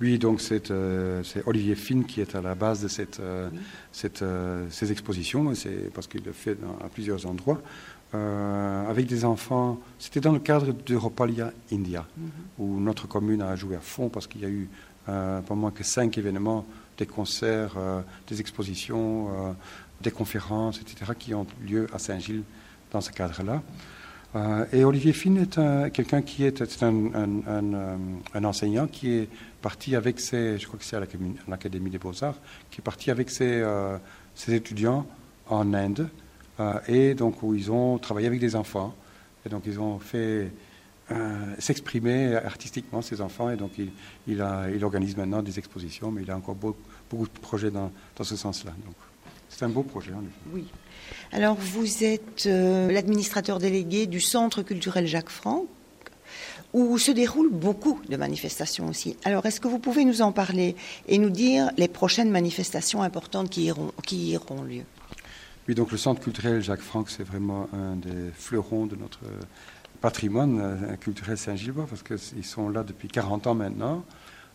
Oui, 0.00 0.18
donc 0.18 0.40
c'est 0.40 0.70
euh, 0.70 1.22
c'est 1.22 1.46
Olivier 1.46 1.76
Finn 1.76 2.04
qui 2.04 2.20
est 2.22 2.34
à 2.34 2.40
la 2.40 2.54
base 2.56 2.82
de 2.82 2.88
cette, 2.88 3.20
euh, 3.20 3.50
cette, 3.92 4.22
euh, 4.22 4.66
ces 4.70 4.90
expositions, 4.90 5.54
c'est 5.54 5.92
parce 5.94 6.06
qu'il 6.08 6.22
le 6.24 6.32
fait 6.32 6.56
dans- 6.56 6.84
à 6.84 6.88
plusieurs 6.88 7.26
endroits, 7.26 7.60
avec 8.14 9.06
des 9.06 9.24
enfants. 9.24 9.78
C'était 9.98 10.20
dans 10.20 10.32
le 10.32 10.38
cadre 10.38 10.72
d'Europalia 10.72 11.50
India, 11.72 12.06
où 12.58 12.78
notre 12.78 13.06
commune 13.08 13.40
a 13.40 13.56
joué 13.56 13.74
à 13.76 13.80
fond 13.80 14.10
parce 14.10 14.26
qu'il 14.26 14.42
y 14.42 14.44
a 14.44 14.50
eu 14.50 14.68
pas 15.06 15.54
moins 15.54 15.70
que 15.70 15.82
cinq 15.84 16.18
événements, 16.18 16.64
des 16.98 17.06
concerts, 17.06 17.74
euh, 17.76 18.00
des 18.28 18.40
expositions, 18.40 19.28
euh, 19.28 19.52
des 20.00 20.10
conférences, 20.10 20.80
etc., 20.80 21.12
qui 21.18 21.34
ont 21.34 21.46
lieu 21.66 21.86
à 21.92 21.98
Saint-Gilles 21.98 22.42
dans 22.90 23.00
ce 23.00 23.10
cadre-là. 23.10 23.62
Euh, 24.34 24.64
et 24.72 24.84
Olivier 24.84 25.12
Finn 25.12 25.36
est 25.38 25.58
un- 25.58 25.90
quelqu'un 25.90 26.22
qui 26.22 26.44
est, 26.44 26.62
un, 26.82 26.94
euh, 27.46 27.96
enseignant 28.42 28.86
qui 28.86 29.10
est 29.12 29.28
parti 29.60 29.94
avec 29.94 30.20
ses, 30.20 30.58
je 30.58 30.66
crois 30.66 30.78
que 30.78 30.84
c'est 30.84 30.98
l'Académie 31.48 31.90
des 31.90 31.98
Beaux-Arts, 31.98 32.36
qui 32.70 32.80
est 32.80 32.84
parti 32.84 33.10
avec 33.10 33.30
ses, 33.30 33.60
euh, 33.60 33.98
étudiants 34.48 35.06
en 35.48 35.74
Inde, 35.74 36.08
euh, 36.60 36.74
et 36.88 37.14
donc 37.14 37.42
où 37.42 37.54
ils 37.54 37.70
ont 37.70 37.98
travaillé 37.98 38.26
avec 38.26 38.40
des 38.40 38.56
enfants, 38.56 38.94
et 39.44 39.48
donc 39.50 39.64
ils 39.66 39.78
ont 39.78 39.98
fait 39.98 40.18
euh, 40.18 40.48
s'exprimer 41.58 42.36
artistiquement 42.36 43.02
ces 43.02 43.20
enfants, 43.20 43.50
et 43.50 43.56
donc 43.56 43.72
il, 43.78 43.90
il, 44.26 44.40
a, 44.40 44.68
il 44.70 44.82
organise 44.84 45.16
maintenant 45.16 45.42
des 45.42 45.58
expositions, 45.58 46.10
mais 46.10 46.22
il 46.22 46.30
a 46.30 46.36
encore 46.36 46.54
beaucoup, 46.54 46.80
beaucoup 47.10 47.26
de 47.26 47.38
projets 47.40 47.70
dans, 47.70 47.90
dans 48.16 48.24
ce 48.24 48.36
sens-là. 48.36 48.72
Donc 48.84 48.94
c'est 49.48 49.64
un 49.64 49.68
beau 49.68 49.82
projet 49.82 50.12
en 50.12 50.20
effet. 50.22 50.50
Oui. 50.52 50.64
Alors, 51.32 51.56
vous 51.56 52.04
êtes 52.04 52.46
euh, 52.46 52.90
l'administrateur 52.90 53.58
délégué 53.58 54.06
du 54.06 54.20
Centre 54.20 54.62
culturel 54.62 55.06
Jacques 55.06 55.28
Franck, 55.28 55.66
où 56.72 56.96
se 56.96 57.10
déroulent 57.10 57.52
beaucoup 57.52 58.00
de 58.08 58.16
manifestations 58.16 58.88
aussi. 58.88 59.16
Alors, 59.24 59.44
est-ce 59.44 59.60
que 59.60 59.68
vous 59.68 59.78
pouvez 59.78 60.06
nous 60.06 60.22
en 60.22 60.32
parler 60.32 60.74
et 61.06 61.18
nous 61.18 61.28
dire 61.28 61.70
les 61.76 61.88
prochaines 61.88 62.30
manifestations 62.30 63.02
importantes 63.02 63.50
qui 63.50 63.64
iront, 63.64 63.92
qui 64.06 64.30
iront 64.30 64.62
lieu? 64.62 64.84
Oui, 65.68 65.74
donc 65.74 65.92
le 65.92 65.98
Centre 65.98 66.22
culturel 66.22 66.62
Jacques 66.62 66.80
Franck, 66.80 67.10
c'est 67.10 67.24
vraiment 67.24 67.68
un 67.74 67.96
des 67.96 68.30
fleurons 68.34 68.86
de 68.86 68.96
notre 68.96 69.20
patrimoine 70.02 70.58
euh, 70.60 70.96
culturel 70.96 71.38
Saint-Gillois, 71.38 71.86
parce 71.88 72.02
qu'ils 72.02 72.44
sont 72.44 72.68
là 72.68 72.82
depuis 72.82 73.08
40 73.08 73.46
ans 73.46 73.54
maintenant. 73.54 74.04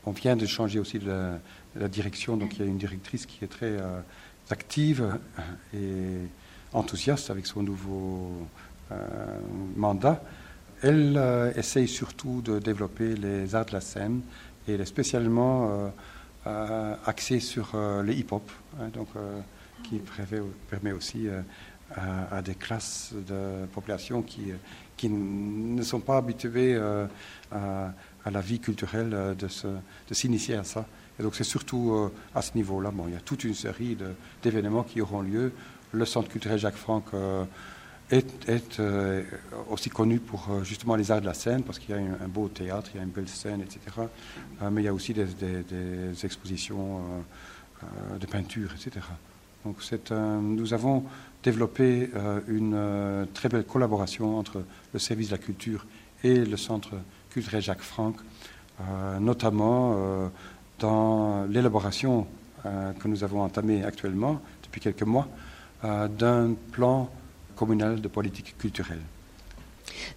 On 0.05 0.11
vient 0.11 0.35
de 0.35 0.45
changer 0.45 0.77
aussi 0.77 0.99
la, 0.99 1.39
direction, 1.87 2.37
donc 2.37 2.55
il 2.55 2.59
y 2.59 2.63
a 2.63 2.65
une 2.65 2.77
directrice 2.77 3.25
qui 3.25 3.43
est 3.43 3.47
très 3.47 3.65
euh, 3.65 3.99
active 4.49 5.17
et 5.73 6.17
enthousiaste 6.73 7.29
avec 7.29 7.45
son 7.45 7.63
nouveau 7.63 8.31
euh, 8.91 8.95
mandat. 9.75 10.21
Elle 10.81 11.19
essaye 11.55 11.87
surtout 11.87 12.41
de 12.41 12.59
développer 12.59 13.15
les 13.15 13.55
arts 13.55 13.65
de 13.65 13.73
la 13.73 13.81
scène 13.81 14.21
et 14.67 14.73
elle 14.73 14.81
est 14.81 14.85
spécialement 14.85 15.91
axée 16.45 17.39
sur 17.39 17.71
le 17.73 18.13
hip-hop, 18.13 18.51
hein, 18.79 18.89
donc, 18.93 19.07
qui 19.83 19.99
permet 20.69 20.91
aussi 20.91 21.27
à, 21.95 22.43
des 22.43 22.53
classes 22.53 23.11
de 23.27 23.65
population 23.73 24.21
qui, 24.21 24.53
qui 24.97 25.09
ne 25.09 25.81
sont 25.83 25.99
pas 25.99 26.17
habituées 26.17 26.75
euh, 26.75 27.05
à, 27.51 27.93
la 28.29 28.41
vie 28.41 28.59
culturelle 28.59 29.11
euh, 29.13 29.33
de 29.35 30.13
s'initier 30.13 30.55
à 30.55 30.63
ça. 30.63 30.85
Et 31.19 31.23
donc 31.23 31.35
c'est 31.35 31.45
surtout 31.45 31.93
euh, 31.93 32.11
à 32.35 32.41
ce 32.41 32.51
niveau-là. 32.55 32.91
Bon, 32.91 33.05
il 33.07 33.13
y 33.13 33.17
a 33.17 33.21
toute 33.21 33.43
une 33.43 33.53
série 33.53 33.97
d'événements 34.43 34.83
qui 34.83 34.99
auront 34.99 35.21
lieu. 35.21 35.53
Le 35.93 36.05
Centre 36.05 36.27
culturel 36.27 36.59
Jacques 36.59 36.75
Franck 36.75 37.05
est, 38.09 38.79
euh, 38.79 39.23
aussi 39.69 39.89
connu 39.89 40.19
pour 40.19 40.49
justement 40.63 40.95
les 40.95 41.11
arts 41.11 41.21
de 41.21 41.25
la 41.25 41.33
scène, 41.33 41.63
parce 41.63 41.79
qu'il 41.79 41.95
y 41.95 41.97
a 41.97 42.01
un, 42.01 42.27
beau 42.27 42.49
théâtre, 42.49 42.89
il 42.93 42.97
y 42.97 42.99
a 42.99 43.03
une 43.03 43.11
belle 43.11 43.29
scène, 43.29 43.61
etc. 43.61 43.79
Mais 44.69 44.81
il 44.81 44.85
y 44.85 44.89
a 44.89 44.93
aussi 44.93 45.13
des, 45.13 45.25
expositions 46.25 47.23
de 48.19 48.25
peinture, 48.25 48.71
etc. 48.73 49.05
Donc 49.65 49.77
nous 50.09 50.73
avons 50.73 51.03
développé 51.43 52.09
une 52.47 53.27
très 53.33 53.49
belle 53.49 53.65
collaboration 53.65 54.37
entre 54.37 54.63
le 54.93 54.99
service 54.99 55.27
de 55.27 55.31
la 55.33 55.37
culture 55.37 55.85
et 56.23 56.45
le 56.45 56.57
centre 56.57 56.91
culturel 57.29 57.61
Jacques 57.61 57.81
Franck, 57.81 58.15
notamment 59.19 60.29
dans 60.79 61.45
l'élaboration 61.45 62.27
que 62.63 63.07
nous 63.07 63.23
avons 63.23 63.41
entamée 63.41 63.83
actuellement, 63.83 64.41
depuis 64.63 64.81
quelques 64.81 65.03
mois, 65.03 65.27
d'un 65.83 66.53
plan 66.71 67.09
communale 67.55 68.01
de 68.01 68.07
politique 68.07 68.57
culturelle. 68.57 69.01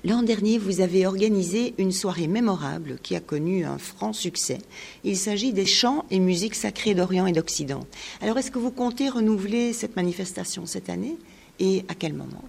L'an 0.04 0.22
dernier, 0.22 0.58
vous 0.58 0.80
avez 0.80 1.06
organisé 1.06 1.74
une 1.78 1.92
soirée 1.92 2.26
mémorable 2.26 2.98
qui 3.02 3.16
a 3.16 3.20
connu 3.20 3.64
un 3.64 3.78
franc 3.78 4.12
succès. 4.12 4.58
Il 5.04 5.16
s'agit 5.16 5.52
des 5.52 5.66
chants 5.66 6.04
et 6.10 6.18
musiques 6.18 6.54
sacrées 6.54 6.94
d'Orient 6.94 7.26
et 7.26 7.32
d'Occident. 7.32 7.86
Alors, 8.20 8.38
est-ce 8.38 8.50
que 8.50 8.58
vous 8.58 8.70
comptez 8.70 9.08
renouveler 9.08 9.72
cette 9.72 9.96
manifestation 9.96 10.66
cette 10.66 10.88
année 10.88 11.16
et 11.58 11.84
à 11.88 11.94
quel 11.94 12.14
moment? 12.14 12.44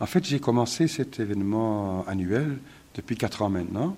En 0.00 0.06
fait, 0.06 0.24
j'ai 0.24 0.40
commencé 0.40 0.88
cet 0.88 1.20
événement 1.20 2.04
annuel 2.06 2.58
depuis 2.94 3.16
quatre 3.16 3.42
ans 3.42 3.50
maintenant. 3.50 3.96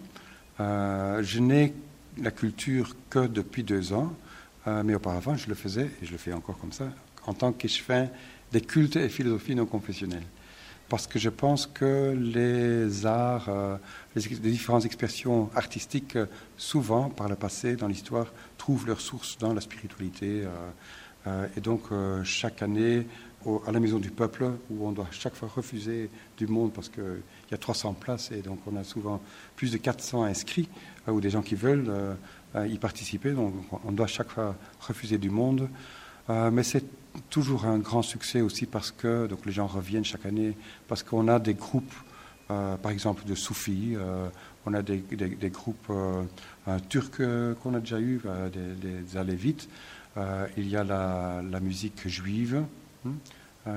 Euh, 0.60 1.22
je 1.22 1.40
n'ai 1.40 1.74
la 2.20 2.30
culture 2.30 2.96
que 3.10 3.26
depuis 3.26 3.62
deux 3.62 3.92
ans, 3.92 4.12
euh, 4.66 4.82
mais 4.84 4.94
auparavant, 4.94 5.36
je 5.36 5.48
le 5.48 5.54
faisais, 5.54 5.88
et 6.02 6.06
je 6.06 6.12
le 6.12 6.18
fais 6.18 6.32
encore 6.32 6.58
comme 6.58 6.72
ça, 6.72 6.88
en 7.26 7.34
tant 7.34 7.52
qu'échevin 7.52 8.08
des 8.52 8.60
cultes 8.60 8.96
et 8.96 9.08
philosophies 9.08 9.54
non 9.54 9.66
confessionnelles. 9.66 10.24
Parce 10.88 11.07
que 11.07 11.18
je 11.18 11.29
pense 11.29 11.66
que 11.66 12.16
les 12.18 13.05
arts, 13.05 13.48
euh, 13.48 13.77
les, 14.16 14.22
différentes 14.22 14.87
expressions 14.87 15.51
artistiques, 15.55 16.16
euh, 16.16 16.27
souvent, 16.57 17.11
par 17.11 17.29
le 17.29 17.37
passé, 17.37 17.77
dans 17.77 17.88
l'histoire, 17.88 18.27
trouvent 18.57 18.87
leur 18.87 19.01
source 19.01 19.37
dans 19.37 19.53
la 19.53 19.61
spiritualité. 19.61 20.44
Euh, 21.27 21.46
et 21.57 21.61
donc, 21.61 21.83
chaque 22.24 22.62
année, 22.62 23.07
à 23.66 23.72
la 23.72 23.81
Maison 23.81 23.98
du 23.98 24.11
Peuple, 24.11 24.51
où 24.70 24.87
on 24.87 24.92
doit 24.92 25.09
chaque 25.11 25.35
fois 25.35 25.51
refuser 25.55 26.09
du 26.38 26.46
monde 26.46 26.72
parce 26.72 26.88
qu'il 26.88 27.22
y 27.51 27.55
a 27.55 27.59
300 27.59 27.92
places 27.94 28.31
et 28.33 28.40
donc 28.40 28.61
on 28.66 28.77
a 28.77 28.85
souvent 28.85 29.20
plus 29.55 29.70
de 29.70 29.77
400 29.77 30.24
inscrits 30.24 30.70
ou 31.07 31.20
des 31.20 31.29
gens 31.29 31.42
qui 31.42 31.55
veulent 31.55 32.16
y 32.57 32.79
participer. 32.79 33.33
Donc, 33.33 33.53
on 33.85 33.92
doit 33.92 34.07
chaque 34.07 34.31
fois 34.31 34.57
refuser 34.81 35.18
du 35.18 35.29
monde. 35.29 35.68
Mais 36.28 36.62
c'est 36.62 36.84
toujours 37.30 37.66
un 37.66 37.78
grand 37.78 38.02
succès 38.02 38.40
aussi 38.40 38.66
parce 38.66 38.90
que 38.90 39.26
donc 39.26 39.46
les 39.46 39.52
gens 39.52 39.66
reviennent 39.66 40.04
chaque 40.04 40.26
année, 40.26 40.56
parce 40.86 41.02
qu'on 41.02 41.28
a 41.28 41.38
des 41.38 41.54
groupes, 41.54 41.94
euh, 42.50 42.76
par 42.76 42.92
exemple 42.92 43.24
de 43.24 43.34
soufis, 43.34 43.94
euh, 43.96 44.28
on 44.66 44.74
a 44.74 44.82
des, 44.82 45.02
groupes 45.50 45.90
euh, 45.90 46.24
turcs 46.88 47.22
qu'on 47.62 47.74
a 47.74 47.80
déjà 47.80 48.00
eu, 48.00 48.20
des, 48.52 48.88
des 48.90 49.16
alévites. 49.16 49.68
il 50.56 50.68
y 50.68 50.76
a 50.76 50.84
la, 50.84 51.42
la 51.42 51.60
musique 51.60 52.06
juive. 52.06 52.64
Hein, 53.06 53.12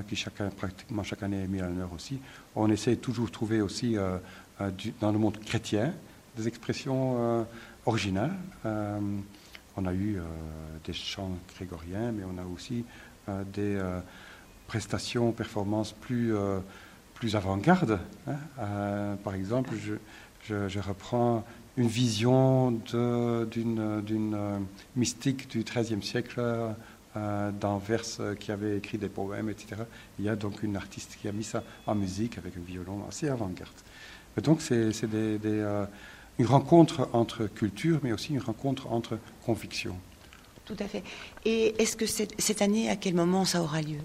qui 0.07 0.15
chaque, 0.15 0.41
pratiquement 0.55 1.03
chaque 1.03 1.21
année 1.21 1.43
est 1.43 1.47
mise 1.47 1.61
à 1.61 1.67
l'honneur 1.67 1.91
aussi. 1.93 2.19
On 2.55 2.69
essaie 2.71 2.95
toujours 2.95 3.25
de 3.25 3.31
trouver 3.31 3.59
aussi 3.59 3.97
dans 5.01 5.11
le 5.11 5.17
monde 5.17 5.37
chrétien 5.39 5.93
des 6.37 6.47
expressions 6.47 7.45
originales. 7.85 8.31
On 9.77 9.85
a 9.85 9.93
eu 9.93 10.19
des 10.83 10.93
chants 10.93 11.31
grégoriens, 11.55 12.11
mais 12.11 12.23
on 12.23 12.37
a 12.37 12.45
aussi 12.45 12.83
euh, 13.29 13.43
des 13.53 13.75
euh, 13.75 13.99
prestations, 14.65 15.31
performances 15.31 15.91
plus, 15.91 16.35
euh, 16.35 16.59
plus 17.13 17.35
avant-garde. 17.35 17.99
Hein. 18.27 19.17
par 19.23 19.35
exemple, 19.35 19.71
je, 19.75 19.93
je, 20.67 20.79
reprends 20.79 21.43
une 21.77 21.87
vision 21.87 22.71
d'une 22.71 24.65
mystique 24.95 25.49
du 25.49 25.63
XIIIe 25.63 26.01
siècle 26.01 26.41
d'Anvers 27.59 28.35
qui 28.39 28.51
avait 28.51 28.77
écrit 28.77 28.97
des 28.97 29.09
poèmes, 29.09 29.49
etc. 29.49 29.83
Il 30.17 30.25
y 30.25 30.29
a 30.29 30.37
donc 30.37 30.63
une 30.63 30.77
artiste 30.77 31.17
qui 31.21 31.27
a 31.27 31.33
mis 31.33 31.43
ça 31.43 31.63
en 31.85 31.93
musique 31.93 32.37
avec 32.37 32.55
un 32.55 32.61
violon 32.61 33.05
assez 33.07 33.27
avant-garde. 33.27 33.69
Donc 34.41 34.61
c'est 34.61 34.91
une 36.41 36.47
rencontre 36.47 37.07
entre 37.13 37.45
culture, 37.45 37.99
mais 38.01 38.11
aussi 38.11 38.33
une 38.33 38.41
rencontre 38.41 38.91
entre 38.91 39.19
convictions. 39.45 39.95
Tout 40.65 40.75
à 40.79 40.85
fait. 40.85 41.03
Et 41.45 41.79
est-ce 41.79 41.95
que 41.95 42.07
cette, 42.07 42.61
année, 42.63 42.89
à 42.89 42.95
quel 42.95 43.13
moment 43.13 43.45
ça 43.45 43.61
aura 43.61 43.79
lieu? 43.83 43.99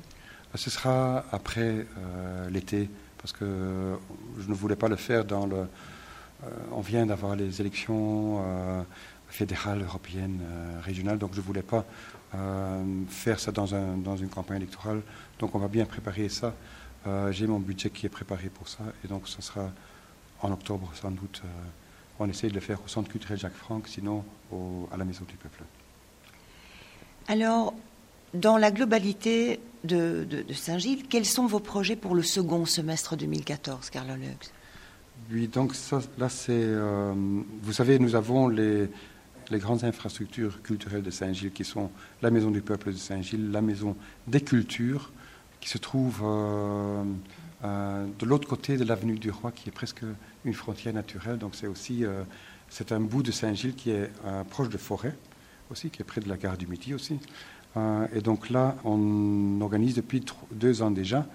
Ce 0.55 0.69
sera 0.69 1.25
après 1.33 1.87
euh, 1.97 2.51
l'été, 2.51 2.91
parce 3.17 3.33
que 3.33 3.97
je 4.39 4.49
ne 4.49 4.53
voulais 4.53 4.77
pas 4.77 4.89
le 4.89 4.97
faire 4.97 5.25
dans 5.25 5.47
le. 5.47 5.57
Euh, 5.57 6.51
on 6.73 6.83
vient 6.83 7.07
d'avoir 7.07 7.37
les 7.37 7.63
élections 7.63 8.43
euh, 8.45 8.83
fédérales, 9.29 9.81
européennes, 9.81 10.41
régionales, 10.83 11.17
donc 11.17 11.33
je 11.33 11.41
ne 11.41 11.45
voulais 11.45 11.63
pas 11.63 11.87
faire 13.09 13.41
ça 13.41 13.51
dans, 13.51 13.75
un, 13.75 13.97
dans, 13.97 14.17
une 14.17 14.29
campagne 14.29 14.59
électorale. 14.59 15.01
Donc 15.39 15.55
on 15.55 15.59
va 15.59 15.69
bien 15.69 15.87
préparer 15.87 16.29
ça. 16.29 16.53
J'ai 17.31 17.47
mon 17.47 17.61
budget 17.61 17.89
qui 17.89 18.05
est 18.05 18.11
préparé 18.11 18.51
pour 18.51 18.69
ça, 18.69 18.85
et 19.03 19.09
donc 19.09 19.27
ce 19.27 19.41
sera 19.41 19.71
en 20.43 20.53
octobre 20.53 20.91
sans 20.95 21.11
doute. 21.11 21.43
On 22.19 22.29
essaie 22.29 22.49
de 22.49 22.55
le 22.55 22.61
faire 22.61 22.79
au 22.85 22.89
Centre 22.89 23.11
culturel 23.11 23.39
Jacques 23.39 23.55
Franck, 23.55 23.89
sinon 23.89 24.25
à 24.93 24.97
la 24.97 25.05
Maison 25.05 25.25
du 25.29 25.37
Peuple. 25.37 25.63
Alors, 27.29 27.75
dans 28.35 28.57
la 28.57 28.71
globalité 28.71 29.61
de, 29.85 30.27
Saint-Gilles, 30.53 31.07
quels 31.09 31.25
sont 31.25 31.47
vos 31.47 31.61
projets 31.61 31.97
pour 31.97 32.15
le 32.15 32.23
second 32.23 32.65
semestre 32.65 33.17
2014, 33.17 33.91
Carla 33.91 34.17
Lux 34.17 34.53
Oui, 35.31 35.49
donc 35.49 35.75
là, 36.19 36.29
c'est. 36.29 36.53
Euh, 36.53 37.15
vous 37.63 37.73
savez, 37.73 37.99
nous 37.99 38.15
avons 38.15 38.49
les, 38.49 38.89
grandes 39.53 39.85
infrastructures 39.85 40.63
culturelles 40.63 41.03
de 41.03 41.11
Saint-Gilles 41.11 41.53
qui 41.53 41.65
sont 41.65 41.91
la 42.23 42.31
Maison 42.31 42.51
du 42.51 42.63
Peuple 42.63 42.93
de 42.93 42.99
Saint-Gilles, 42.99 43.51
la 43.51 43.63
Maison 43.63 43.97
des 44.27 44.41
Cultures, 44.41 45.13
qui 45.61 45.69
se 45.69 45.79
trouve 45.79 46.21
euh, 46.25 47.05
euh, 47.65 48.07
de 48.19 48.27
l'autre 48.27 48.49
côté 48.49 48.77
de 48.77 48.85
l'avenue 48.85 49.19
du 49.19 49.31
Roi, 49.31 49.53
qui 49.53 49.69
est 49.69 49.73
presque 49.73 50.03
une 50.47 50.55
frontière 50.55 50.95
naturelle. 50.95 51.39
Donc 51.39 51.55
c'est 51.55 51.67
aussi. 51.67 52.05
c'est 52.71 52.93
un 52.93 53.01
bout 53.01 53.23
de 53.23 53.31
Saint-Gilles 53.31 53.75
qui 53.75 53.91
est 53.91 54.11
proche 54.51 54.69
de 54.69 54.79
forêt 54.79 55.15
aussi, 55.71 55.91
qui 55.91 56.03
est 56.03 56.05
près 56.05 56.21
de 56.21 56.29
la 56.29 56.37
gare 56.37 56.57
du 56.57 56.67
Midi 56.67 56.95
aussi. 56.95 57.19
Euh, 57.77 58.07
et 58.15 58.21
donc 58.21 58.51
là, 58.51 58.77
on 58.85 59.61
organise 59.61 59.95
depuis 59.95 60.25
deux 60.51 60.83
ans 60.83 60.91
déjà 60.91 61.27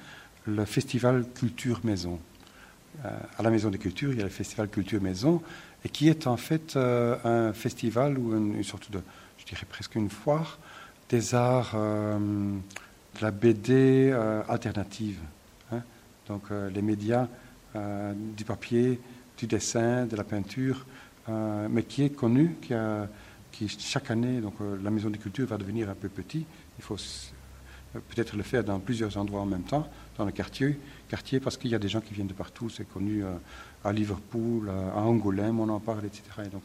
le 0.47 0.65
festival 0.65 1.25
Culture 1.35 1.81
Maison. 1.83 2.19
Euh, 3.05 3.09
à 3.37 3.43
la 3.43 3.49
Maison 3.49 3.69
des 3.69 3.77
Cultures, 3.77 4.11
il 4.11 4.17
y 4.17 4.21
a 4.21 4.25
le 4.25 4.29
festival 4.29 4.69
Culture 4.69 5.01
Maison, 5.01 5.41
et 5.85 5.89
qui 5.89 6.09
est 6.09 6.27
en 6.27 6.37
fait 6.37 6.75
euh, 6.75 7.17
un 7.23 7.53
festival 7.53 8.17
ou 8.17 8.35
une, 8.35 8.63
sorte 8.63 8.91
de, 8.91 9.01
je 9.37 9.45
dirais 9.45 9.65
presque 9.69 9.95
une 9.95 10.09
foire 10.09 10.57
des 11.09 11.35
arts 11.35 11.75
de 11.75 13.21
la 13.21 13.31
BD 13.31 14.13
alternative. 14.47 15.19
Hein. 15.71 15.81
Donc 16.27 16.43
les 16.73 16.81
médias 16.81 17.27
du 17.75 18.43
papier, 18.45 18.99
du 19.37 19.47
dessin, 19.47 20.05
de 20.05 20.15
la 20.15 20.23
peinture, 20.23 20.85
mais 21.27 21.83
qui 21.83 22.03
est 22.03 22.09
connu, 22.09 22.55
qui 22.61 22.73
chaque 23.67 24.11
année, 24.11 24.41
donc 24.41 24.53
euh, 24.61 24.77
la 24.81 24.89
maison 24.89 25.09
des 25.09 25.19
cultures 25.19 25.47
va 25.47 25.57
devenir 25.57 25.89
un 25.89 25.95
peu 25.95 26.09
petit. 26.09 26.45
Il 26.79 26.83
faut 26.83 26.95
euh, 26.95 27.99
peut-être 28.09 28.35
le 28.35 28.43
faire 28.43 28.63
dans 28.63 28.79
plusieurs 28.79 29.17
endroits 29.17 29.41
en 29.41 29.45
même 29.45 29.63
temps, 29.63 29.87
dans 30.17 30.25
le 30.25 30.31
quartier, 30.31 30.79
quartier 31.09 31.39
parce 31.39 31.57
qu'il 31.57 31.71
y 31.71 31.75
a 31.75 31.79
des 31.79 31.89
gens 31.89 32.01
qui 32.01 32.13
viennent 32.13 32.27
de 32.27 32.33
partout. 32.33 32.69
C'est 32.69 32.89
connu 32.89 33.23
euh, 33.23 33.33
à 33.83 33.91
Liverpool, 33.91 34.69
à 34.69 35.01
Angoulême, 35.01 35.59
on 35.59 35.69
en 35.69 35.79
parle, 35.79 36.05
etc. 36.05 36.23
Et 36.45 36.49
donc 36.49 36.63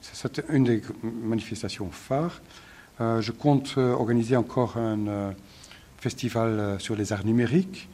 c'est 0.00 0.42
une 0.50 0.64
des 0.64 0.82
manifestations 1.02 1.88
phares. 1.90 2.40
je 2.98 3.30
compte 3.30 3.76
organiser 3.76 4.34
encore 4.34 4.76
un 4.76 5.34
festival 5.98 6.80
sur 6.80 6.96
les 6.96 7.12
arts 7.12 7.24
numériques. 7.24 7.88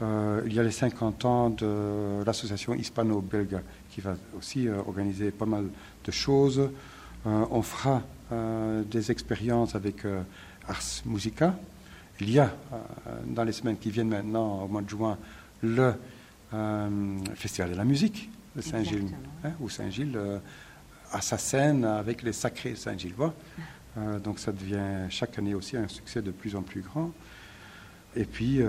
Il 0.00 0.52
y 0.52 0.60
a 0.60 0.62
les 0.62 0.70
50 0.70 1.24
ans 1.24 1.50
de 1.50 2.22
l'association 2.24 2.74
hispano-belge 2.74 3.56
qui 3.90 4.00
va 4.00 4.14
aussi 4.36 4.68
organiser 4.68 5.30
pas 5.30 5.46
mal 5.46 5.64
de 6.04 6.10
choses. 6.12 6.70
Euh, 7.26 7.44
on 7.50 7.62
fera 7.62 8.02
euh, 8.32 8.82
des 8.84 9.10
expériences 9.10 9.74
avec 9.74 10.04
euh, 10.04 10.22
Ars 10.68 11.02
Musica. 11.04 11.58
Il 12.20 12.30
y 12.30 12.38
a, 12.40 12.52
dans 13.26 13.44
les 13.44 13.52
semaines 13.52 13.78
qui 13.78 13.92
viennent 13.92 14.08
maintenant, 14.08 14.62
au 14.62 14.66
mois 14.66 14.82
de 14.82 14.88
juin, 14.88 15.16
le 15.62 15.94
Festival 17.36 17.70
de 17.70 17.76
la 17.76 17.84
musique 17.84 18.28
de 18.56 18.60
Saint-Gilles, 18.60 19.14
hein, 19.44 19.52
où 19.60 19.68
Saint-Gilles 19.68 20.18
a 21.12 21.20
sa 21.20 21.38
scène 21.38 21.84
avec 21.84 22.24
les 22.24 22.32
sacrés 22.32 22.74
Saint-Gillois. 22.74 23.32
donc 24.24 24.40
ça 24.40 24.50
devient 24.50 25.06
chaque 25.10 25.38
année 25.38 25.54
aussi 25.54 25.76
un 25.76 25.86
succès 25.86 26.20
de 26.20 26.32
plus 26.32 26.56
en 26.56 26.62
plus 26.62 26.80
grand. 26.80 27.12
Et 28.16 28.24
puis, 28.24 28.60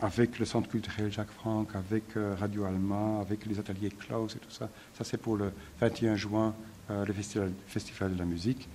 avec 0.00 0.38
le 0.38 0.44
Centre 0.44 0.68
culturel 0.68 1.12
Jacques 1.12 1.30
Franck, 1.30 1.74
avec 1.74 2.04
Radio 2.38 2.64
Alma, 2.64 3.20
avec 3.20 3.46
les 3.46 3.58
ateliers 3.58 3.90
Klaus 3.90 4.34
et 4.34 4.38
tout 4.38 4.50
ça, 4.50 4.68
ça 4.94 5.04
c'est 5.04 5.18
pour 5.18 5.36
le 5.36 5.52
21 5.80 6.16
juin 6.16 6.54
euh, 6.90 7.04
le 7.04 7.12
festival, 7.12 7.52
festival, 7.66 8.14
de 8.14 8.18
la 8.18 8.24
musique. 8.24 8.66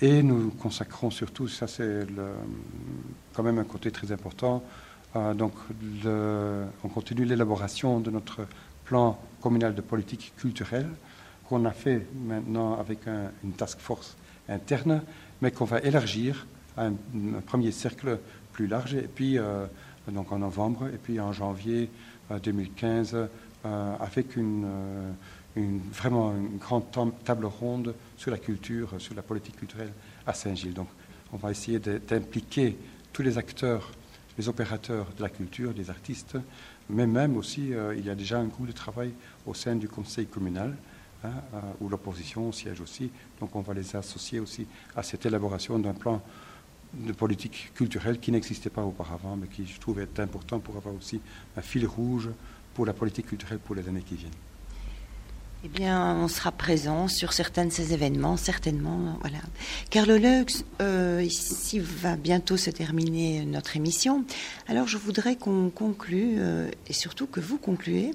Et 0.00 0.24
nous 0.24 0.50
consacrons 0.50 1.10
surtout, 1.10 1.46
ça 1.46 1.68
c'est 1.68 2.04
quand 3.32 3.42
même 3.44 3.58
un 3.58 3.64
côté 3.64 3.92
très 3.92 4.10
important, 4.10 4.62
donc, 5.36 5.52
on 6.04 6.88
continue 6.88 7.24
l'élaboration 7.24 8.00
de 8.00 8.10
notre 8.10 8.48
plan 8.84 9.16
communal 9.40 9.72
de 9.74 9.80
politique 9.80 10.32
culturelle 10.36 10.90
qu'on 11.48 11.64
a 11.66 11.70
fait 11.70 12.06
maintenant 12.26 12.76
avec 12.78 12.98
une 13.44 13.52
task 13.52 13.78
force 13.78 14.16
interne, 14.48 15.02
mais 15.40 15.52
qu'on 15.52 15.66
va 15.66 15.78
élargir 15.78 16.46
un, 16.76 16.92
premier 17.46 17.72
cercle 17.72 18.18
plus 18.52 18.66
large, 18.66 18.94
et 18.94 19.08
puis 19.12 19.38
donc 20.08 20.32
en 20.32 20.38
novembre, 20.38 20.88
et 20.88 20.98
puis 20.98 21.20
en 21.20 21.32
janvier 21.32 21.90
2015, 22.42 23.16
avec 24.00 24.36
une 24.36 24.66
vraiment 25.56 26.34
une 26.34 26.58
grande 26.58 26.84
table 27.24 27.46
ronde 27.46 27.94
sur 28.16 28.30
la 28.30 28.38
culture, 28.38 28.90
sur 28.98 29.14
la 29.14 29.22
politique 29.22 29.56
culturelle 29.56 29.92
à 30.26 30.32
Saint-Gilles. 30.32 30.74
Donc, 30.74 30.88
on 31.32 31.36
va 31.36 31.50
essayer 31.50 31.78
d'impliquer 31.78 32.76
tous 33.12 33.22
les 33.22 33.38
acteurs, 33.38 33.90
les 34.38 34.48
opérateurs 34.48 35.06
de 35.16 35.22
la 35.22 35.28
culture, 35.28 35.72
les 35.76 35.90
artistes, 35.90 36.36
mais 36.90 37.06
même 37.06 37.36
aussi, 37.36 37.72
euh, 37.72 37.94
il 37.96 38.04
y 38.04 38.10
a 38.10 38.14
déjà 38.14 38.38
un 38.38 38.46
groupe 38.46 38.66
de 38.66 38.72
travail 38.72 39.12
au 39.46 39.54
sein 39.54 39.76
du 39.76 39.88
conseil 39.88 40.26
communal, 40.26 40.76
hein, 41.24 41.30
euh, 41.54 41.60
où 41.80 41.88
l'opposition 41.88 42.50
siège 42.52 42.80
aussi. 42.80 43.10
Donc, 43.40 43.54
on 43.56 43.60
va 43.60 43.74
les 43.74 43.96
associer 43.96 44.40
aussi 44.40 44.66
à 44.96 45.02
cette 45.02 45.24
élaboration 45.24 45.78
d'un 45.78 45.94
plan 45.94 46.20
de 46.98 47.12
politique 47.12 47.72
culturelle 47.74 48.18
qui 48.18 48.30
n'existait 48.32 48.70
pas 48.70 48.82
auparavant, 48.82 49.36
mais 49.36 49.46
qui, 49.48 49.66
je 49.66 49.80
trouve, 49.80 50.00
est 50.00 50.20
important 50.20 50.60
pour 50.60 50.76
avoir 50.76 50.94
aussi 50.94 51.20
un 51.56 51.62
fil 51.62 51.86
rouge 51.86 52.30
pour 52.74 52.86
la 52.86 52.92
politique 52.92 53.26
culturelle 53.26 53.58
pour 53.58 53.74
les 53.74 53.88
années 53.88 54.02
qui 54.02 54.16
viennent. 54.16 54.32
Eh 55.66 55.68
bien, 55.68 56.14
on 56.16 56.28
sera 56.28 56.52
présent 56.52 57.08
sur 57.08 57.32
certains 57.32 57.64
de 57.64 57.70
ces 57.70 57.94
événements, 57.94 58.36
certainement. 58.36 59.16
Voilà. 59.22 59.38
Carlo 59.88 60.18
Lux, 60.18 60.62
euh, 60.82 61.22
ici 61.24 61.78
va 61.78 62.16
bientôt 62.16 62.58
se 62.58 62.68
terminer 62.68 63.46
notre 63.46 63.74
émission. 63.74 64.26
Alors, 64.68 64.88
je 64.88 64.98
voudrais 64.98 65.36
qu'on 65.36 65.70
conclue, 65.70 66.34
euh, 66.36 66.70
et 66.86 66.92
surtout 66.92 67.26
que 67.26 67.40
vous 67.40 67.56
concluez, 67.56 68.10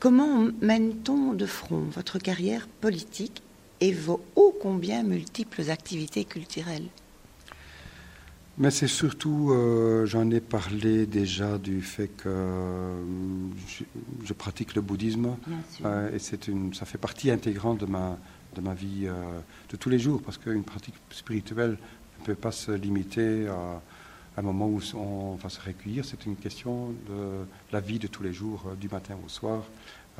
comment 0.00 0.46
mène-t-on 0.60 1.32
de 1.32 1.46
front 1.46 1.80
votre 1.94 2.18
carrière 2.18 2.68
politique 2.82 3.42
et 3.80 3.92
vos 3.92 4.20
ô 4.36 4.54
combien 4.60 5.02
multiples 5.02 5.70
activités 5.70 6.26
culturelles? 6.26 6.88
Mais 8.58 8.70
c'est 8.70 8.86
surtout, 8.86 9.50
euh, 9.50 10.04
j'en 10.04 10.30
ai 10.30 10.40
parlé 10.40 11.06
déjà 11.06 11.56
du 11.56 11.80
fait 11.80 12.08
que 12.08 12.28
euh, 12.28 13.02
je, 14.24 14.32
pratique 14.34 14.74
le 14.74 14.82
bouddhisme 14.82 15.36
euh, 15.84 16.14
et 16.14 16.18
c'est 16.18 16.48
une, 16.48 16.74
ça 16.74 16.84
fait 16.84 16.98
partie 16.98 17.30
intégrante 17.30 17.80
de 17.80 17.86
ma, 17.86 18.18
de 18.54 18.60
ma 18.60 18.74
vie 18.74 19.08
de 19.70 19.76
tous 19.76 19.88
les 19.88 19.98
jours 19.98 20.20
parce 20.22 20.36
qu'une 20.36 20.64
pratique 20.64 20.94
spirituelle 21.10 21.78
ne 22.20 22.24
peut 22.24 22.34
pas 22.34 22.52
se 22.52 22.72
limiter 22.72 23.48
à, 23.48 23.80
un 24.36 24.42
moment 24.42 24.66
où 24.66 24.80
on 24.96 25.34
va 25.34 25.50
se 25.50 25.60
recueillir. 25.60 26.04
C'est 26.06 26.24
une 26.24 26.36
question 26.36 26.94
de 27.08 27.44
la 27.70 27.80
vie 27.80 27.98
de 27.98 28.06
tous 28.06 28.22
les 28.22 28.32
jours, 28.32 28.64
du 28.80 28.88
matin 28.88 29.14
au 29.24 29.28
soir. 29.28 29.62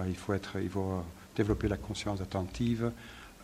il 0.06 0.14
faut 0.14 0.34
être, 0.34 0.56
il 0.60 0.68
faut 0.68 1.02
développer 1.34 1.66
la 1.66 1.78
conscience 1.78 2.20
attentive, 2.20 2.92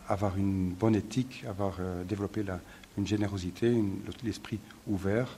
avoir 0.07 0.37
une 0.37 0.71
bonne 0.71 0.95
éthique, 0.95 1.43
avoir 1.47 1.77
développé 2.07 2.43
la 2.43 2.59
une 2.97 3.07
générosité, 3.07 3.81
l'esprit 4.23 4.59
ouvert, 4.87 5.37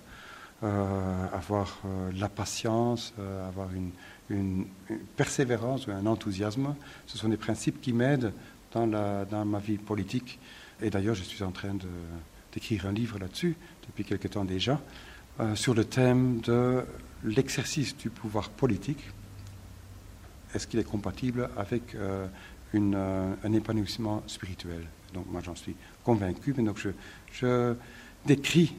euh, 0.64 1.26
avoir 1.34 1.80
euh, 1.86 2.12
la 2.20 2.30
patience, 2.30 3.16
euh, 3.18 3.48
avoir 3.48 3.74
une, 3.74 3.90
une, 4.30 4.68
persévérance, 5.16 5.88
un 5.88 6.06
enthousiasme. 6.06 6.76
Ce 7.08 7.18
sont 7.18 7.30
des 7.30 7.38
principes 7.38 7.82
qui 7.82 7.94
m'aident 7.94 8.32
dans, 8.72 9.46
ma 9.46 9.58
vie 9.58 9.80
politique. 9.80 10.40
Et 10.80 10.92
d'ailleurs, 10.92 11.16
je 11.16 11.24
suis 11.24 11.44
en 11.44 11.50
train 11.50 11.76
d'écrire 12.54 12.86
un 12.86 12.92
livre 12.92 13.18
là-dessus 13.18 13.58
depuis 13.88 14.04
quelque 14.04 14.28
temps 14.28 14.46
déjà, 14.46 14.80
sur 15.56 15.74
le 15.74 15.84
thème 15.84 16.40
de 16.42 16.86
l'exercice 17.24 17.98
du 17.98 18.10
pouvoir 18.10 18.50
politique. 18.50 19.04
Est-ce 20.54 20.68
qu'il 20.68 20.80
est 20.80 20.90
compatible 20.90 21.50
avec 21.58 21.98
une, 22.72 22.96
un 22.96 23.52
épanouissement 23.52 24.24
spirituel? 24.28 24.88
Donc 25.14 25.26
moi, 25.32 25.42
j'en 25.44 25.56
suis 25.56 25.76
convaincu. 26.04 26.54
Mais 26.58 26.64
donc 26.64 26.78
je, 26.78 26.90
je 27.34 27.76
décris 28.26 28.76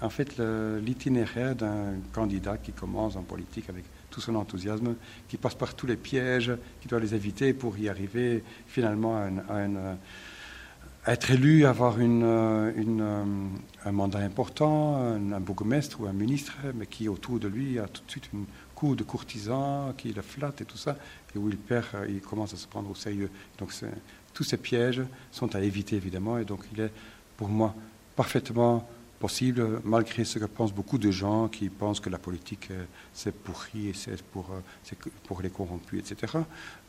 en 0.00 0.08
fait 0.08 0.38
l'itinéraire 0.82 1.54
d'un 1.54 1.94
candidat 2.12 2.56
qui 2.56 2.72
commence 2.72 3.16
en 3.16 3.22
politique 3.22 3.68
avec 3.68 3.84
tout 4.10 4.20
son 4.20 4.34
enthousiasme, 4.34 4.94
qui 5.28 5.36
passe 5.36 5.54
par 5.54 5.74
tous 5.74 5.86
les 5.86 5.96
pièges, 5.96 6.52
qui 6.80 6.88
doit 6.88 7.00
les 7.00 7.14
éviter 7.14 7.52
pour 7.52 7.76
y 7.78 7.88
arriver 7.88 8.42
finalement 8.66 9.16
à, 9.16 11.12
être 11.12 11.30
élu, 11.30 11.66
avoir 11.66 12.00
une, 12.00 12.24
un 12.24 13.92
mandat 13.92 14.20
important, 14.20 14.96
un, 14.96 15.40
bourgmestre 15.40 16.00
ou 16.00 16.06
un 16.06 16.12
ministre, 16.12 16.54
mais 16.74 16.86
qui 16.86 17.08
autour 17.08 17.38
de 17.38 17.46
lui 17.46 17.78
a 17.78 17.86
tout 17.86 18.02
de 18.04 18.10
suite 18.10 18.30
une 18.32 18.46
cour 18.74 18.96
de 18.96 19.04
courtisans 19.04 19.94
qui 19.96 20.12
le 20.12 20.22
flatte 20.22 20.62
et 20.62 20.64
tout 20.64 20.78
ça, 20.78 20.96
et 21.34 21.38
où 21.38 21.48
il 21.48 21.58
perd, 21.58 21.86
il 22.08 22.20
commence 22.20 22.54
à 22.54 22.56
se 22.56 22.66
prendre 22.66 22.90
au 22.90 22.94
sérieux. 22.94 23.30
Donc 23.58 23.72
tous 24.36 24.44
ces 24.44 24.58
pièges 24.58 25.00
sont 25.32 25.56
à 25.56 25.60
éviter 25.62 25.96
évidemment, 25.96 26.36
et 26.36 26.44
donc 26.44 26.60
il 26.74 26.80
est 26.82 26.92
pour 27.38 27.48
moi 27.48 27.74
parfaitement 28.16 28.86
possible, 29.18 29.80
malgré 29.82 30.24
ce 30.24 30.38
que 30.38 30.44
pensent 30.44 30.74
beaucoup 30.74 30.98
de 30.98 31.10
gens 31.10 31.48
qui 31.48 31.70
pensent 31.70 32.00
que 32.00 32.10
la 32.10 32.18
politique 32.18 32.68
euh, 32.70 32.84
c'est 33.14 33.34
pourri 33.34 33.88
et 33.88 33.92
c'est 33.94 34.22
pour, 34.22 34.50
euh, 34.52 35.08
pour 35.24 35.40
les 35.40 35.48
corrompus, 35.48 36.00
etc. 36.00 36.34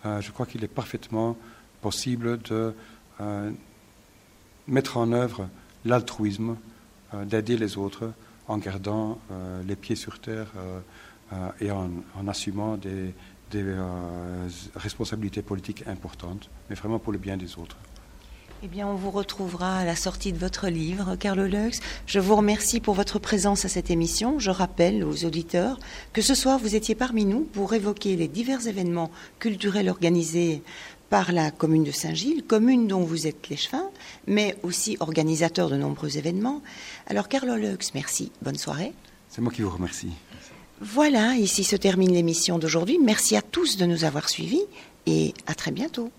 Euh, 0.06 0.20
je 0.20 0.30
crois 0.32 0.46
qu'il 0.46 0.62
est 0.62 0.68
parfaitement 0.68 1.38
possible 1.82 2.38
de 2.42 2.74
mettre 4.68 4.98
en 4.98 5.12
œuvre 5.12 5.48
l'altruisme, 5.86 6.58
d'aider 7.26 7.58
les 7.58 7.78
autres 7.78 8.12
en 8.48 8.58
gardant 8.58 9.20
les 9.66 9.76
pieds 9.76 9.96
sur 9.96 10.20
terre 10.20 10.48
et 11.60 11.72
en, 11.72 11.90
assumant 12.28 12.78
des, 12.78 13.14
des 13.52 13.64
responsabilités 14.76 15.42
politiques 15.42 15.84
importantes, 15.88 16.50
mais 16.70 16.76
vraiment 16.76 17.00
pour 17.00 17.14
le 17.14 17.20
bien 17.20 17.38
des 17.38 17.58
autres. 17.58 17.78
Eh 18.64 18.68
bien, 18.68 18.88
on 18.88 18.96
vous 18.96 19.12
retrouvera 19.12 19.78
à 19.78 19.86
la 19.86 19.96
sortie 19.96 20.34
de 20.34 20.40
votre 20.40 20.68
livre, 20.68 21.16
Carlo 21.16 21.46
Lux. 21.46 21.80
Je 22.08 22.20
vous 22.20 22.36
remercie 22.36 22.80
pour 22.80 22.96
votre 22.96 23.20
présence 23.20 23.66
à 23.66 23.70
cette 23.70 23.92
émission. 23.92 24.40
Je 24.40 24.50
rappelle 24.50 25.04
aux 25.04 25.26
auditeurs 25.26 25.80
que 26.12 26.24
ce 26.24 26.34
soir, 26.34 26.58
vous 26.58 26.76
étiez 26.76 26.96
parmi 26.96 27.24
nous 27.26 27.42
pour 27.42 27.76
évoquer 27.76 28.16
les 28.16 28.28
divers 28.28 28.66
événements 28.66 29.12
culturels 29.38 29.90
organisés 29.90 30.64
par 31.12 31.32
la 31.34 31.52
commune 31.52 31.84
de 31.84 31.92
Saint-Gilles, 31.92 32.44
commune 32.44 32.88
dont 32.88 33.02
vous 33.02 33.28
êtes 33.28 33.48
l'échevin, 33.50 33.92
mais 34.26 34.56
aussi 34.64 34.98
organisateur 35.00 35.70
de 35.70 35.78
nombreux 35.78 36.18
événements. 36.18 36.64
Alors, 37.06 37.30
Carlo 37.30 37.56
Lux, 37.56 37.94
merci. 37.94 38.32
Bonne 38.42 38.58
soirée. 38.58 38.94
C'est 39.30 39.42
moi 39.42 39.54
qui 39.54 39.62
vous 39.62 39.70
remercie. 39.70 40.10
Voilà, 40.80 41.36
ici 41.36 41.64
se 41.64 41.76
termine 41.76 42.14
l'émission 42.14 42.60
d'aujourd'hui. 42.60 43.00
Merci 43.02 43.36
à 43.36 43.42
tous 43.42 43.78
de 43.78 43.86
nous 43.86 44.04
avoir 44.04 44.30
suivis 44.30 44.64
et 45.08 45.34
à 45.48 45.56
très 45.56 45.72
bientôt. 45.72 46.12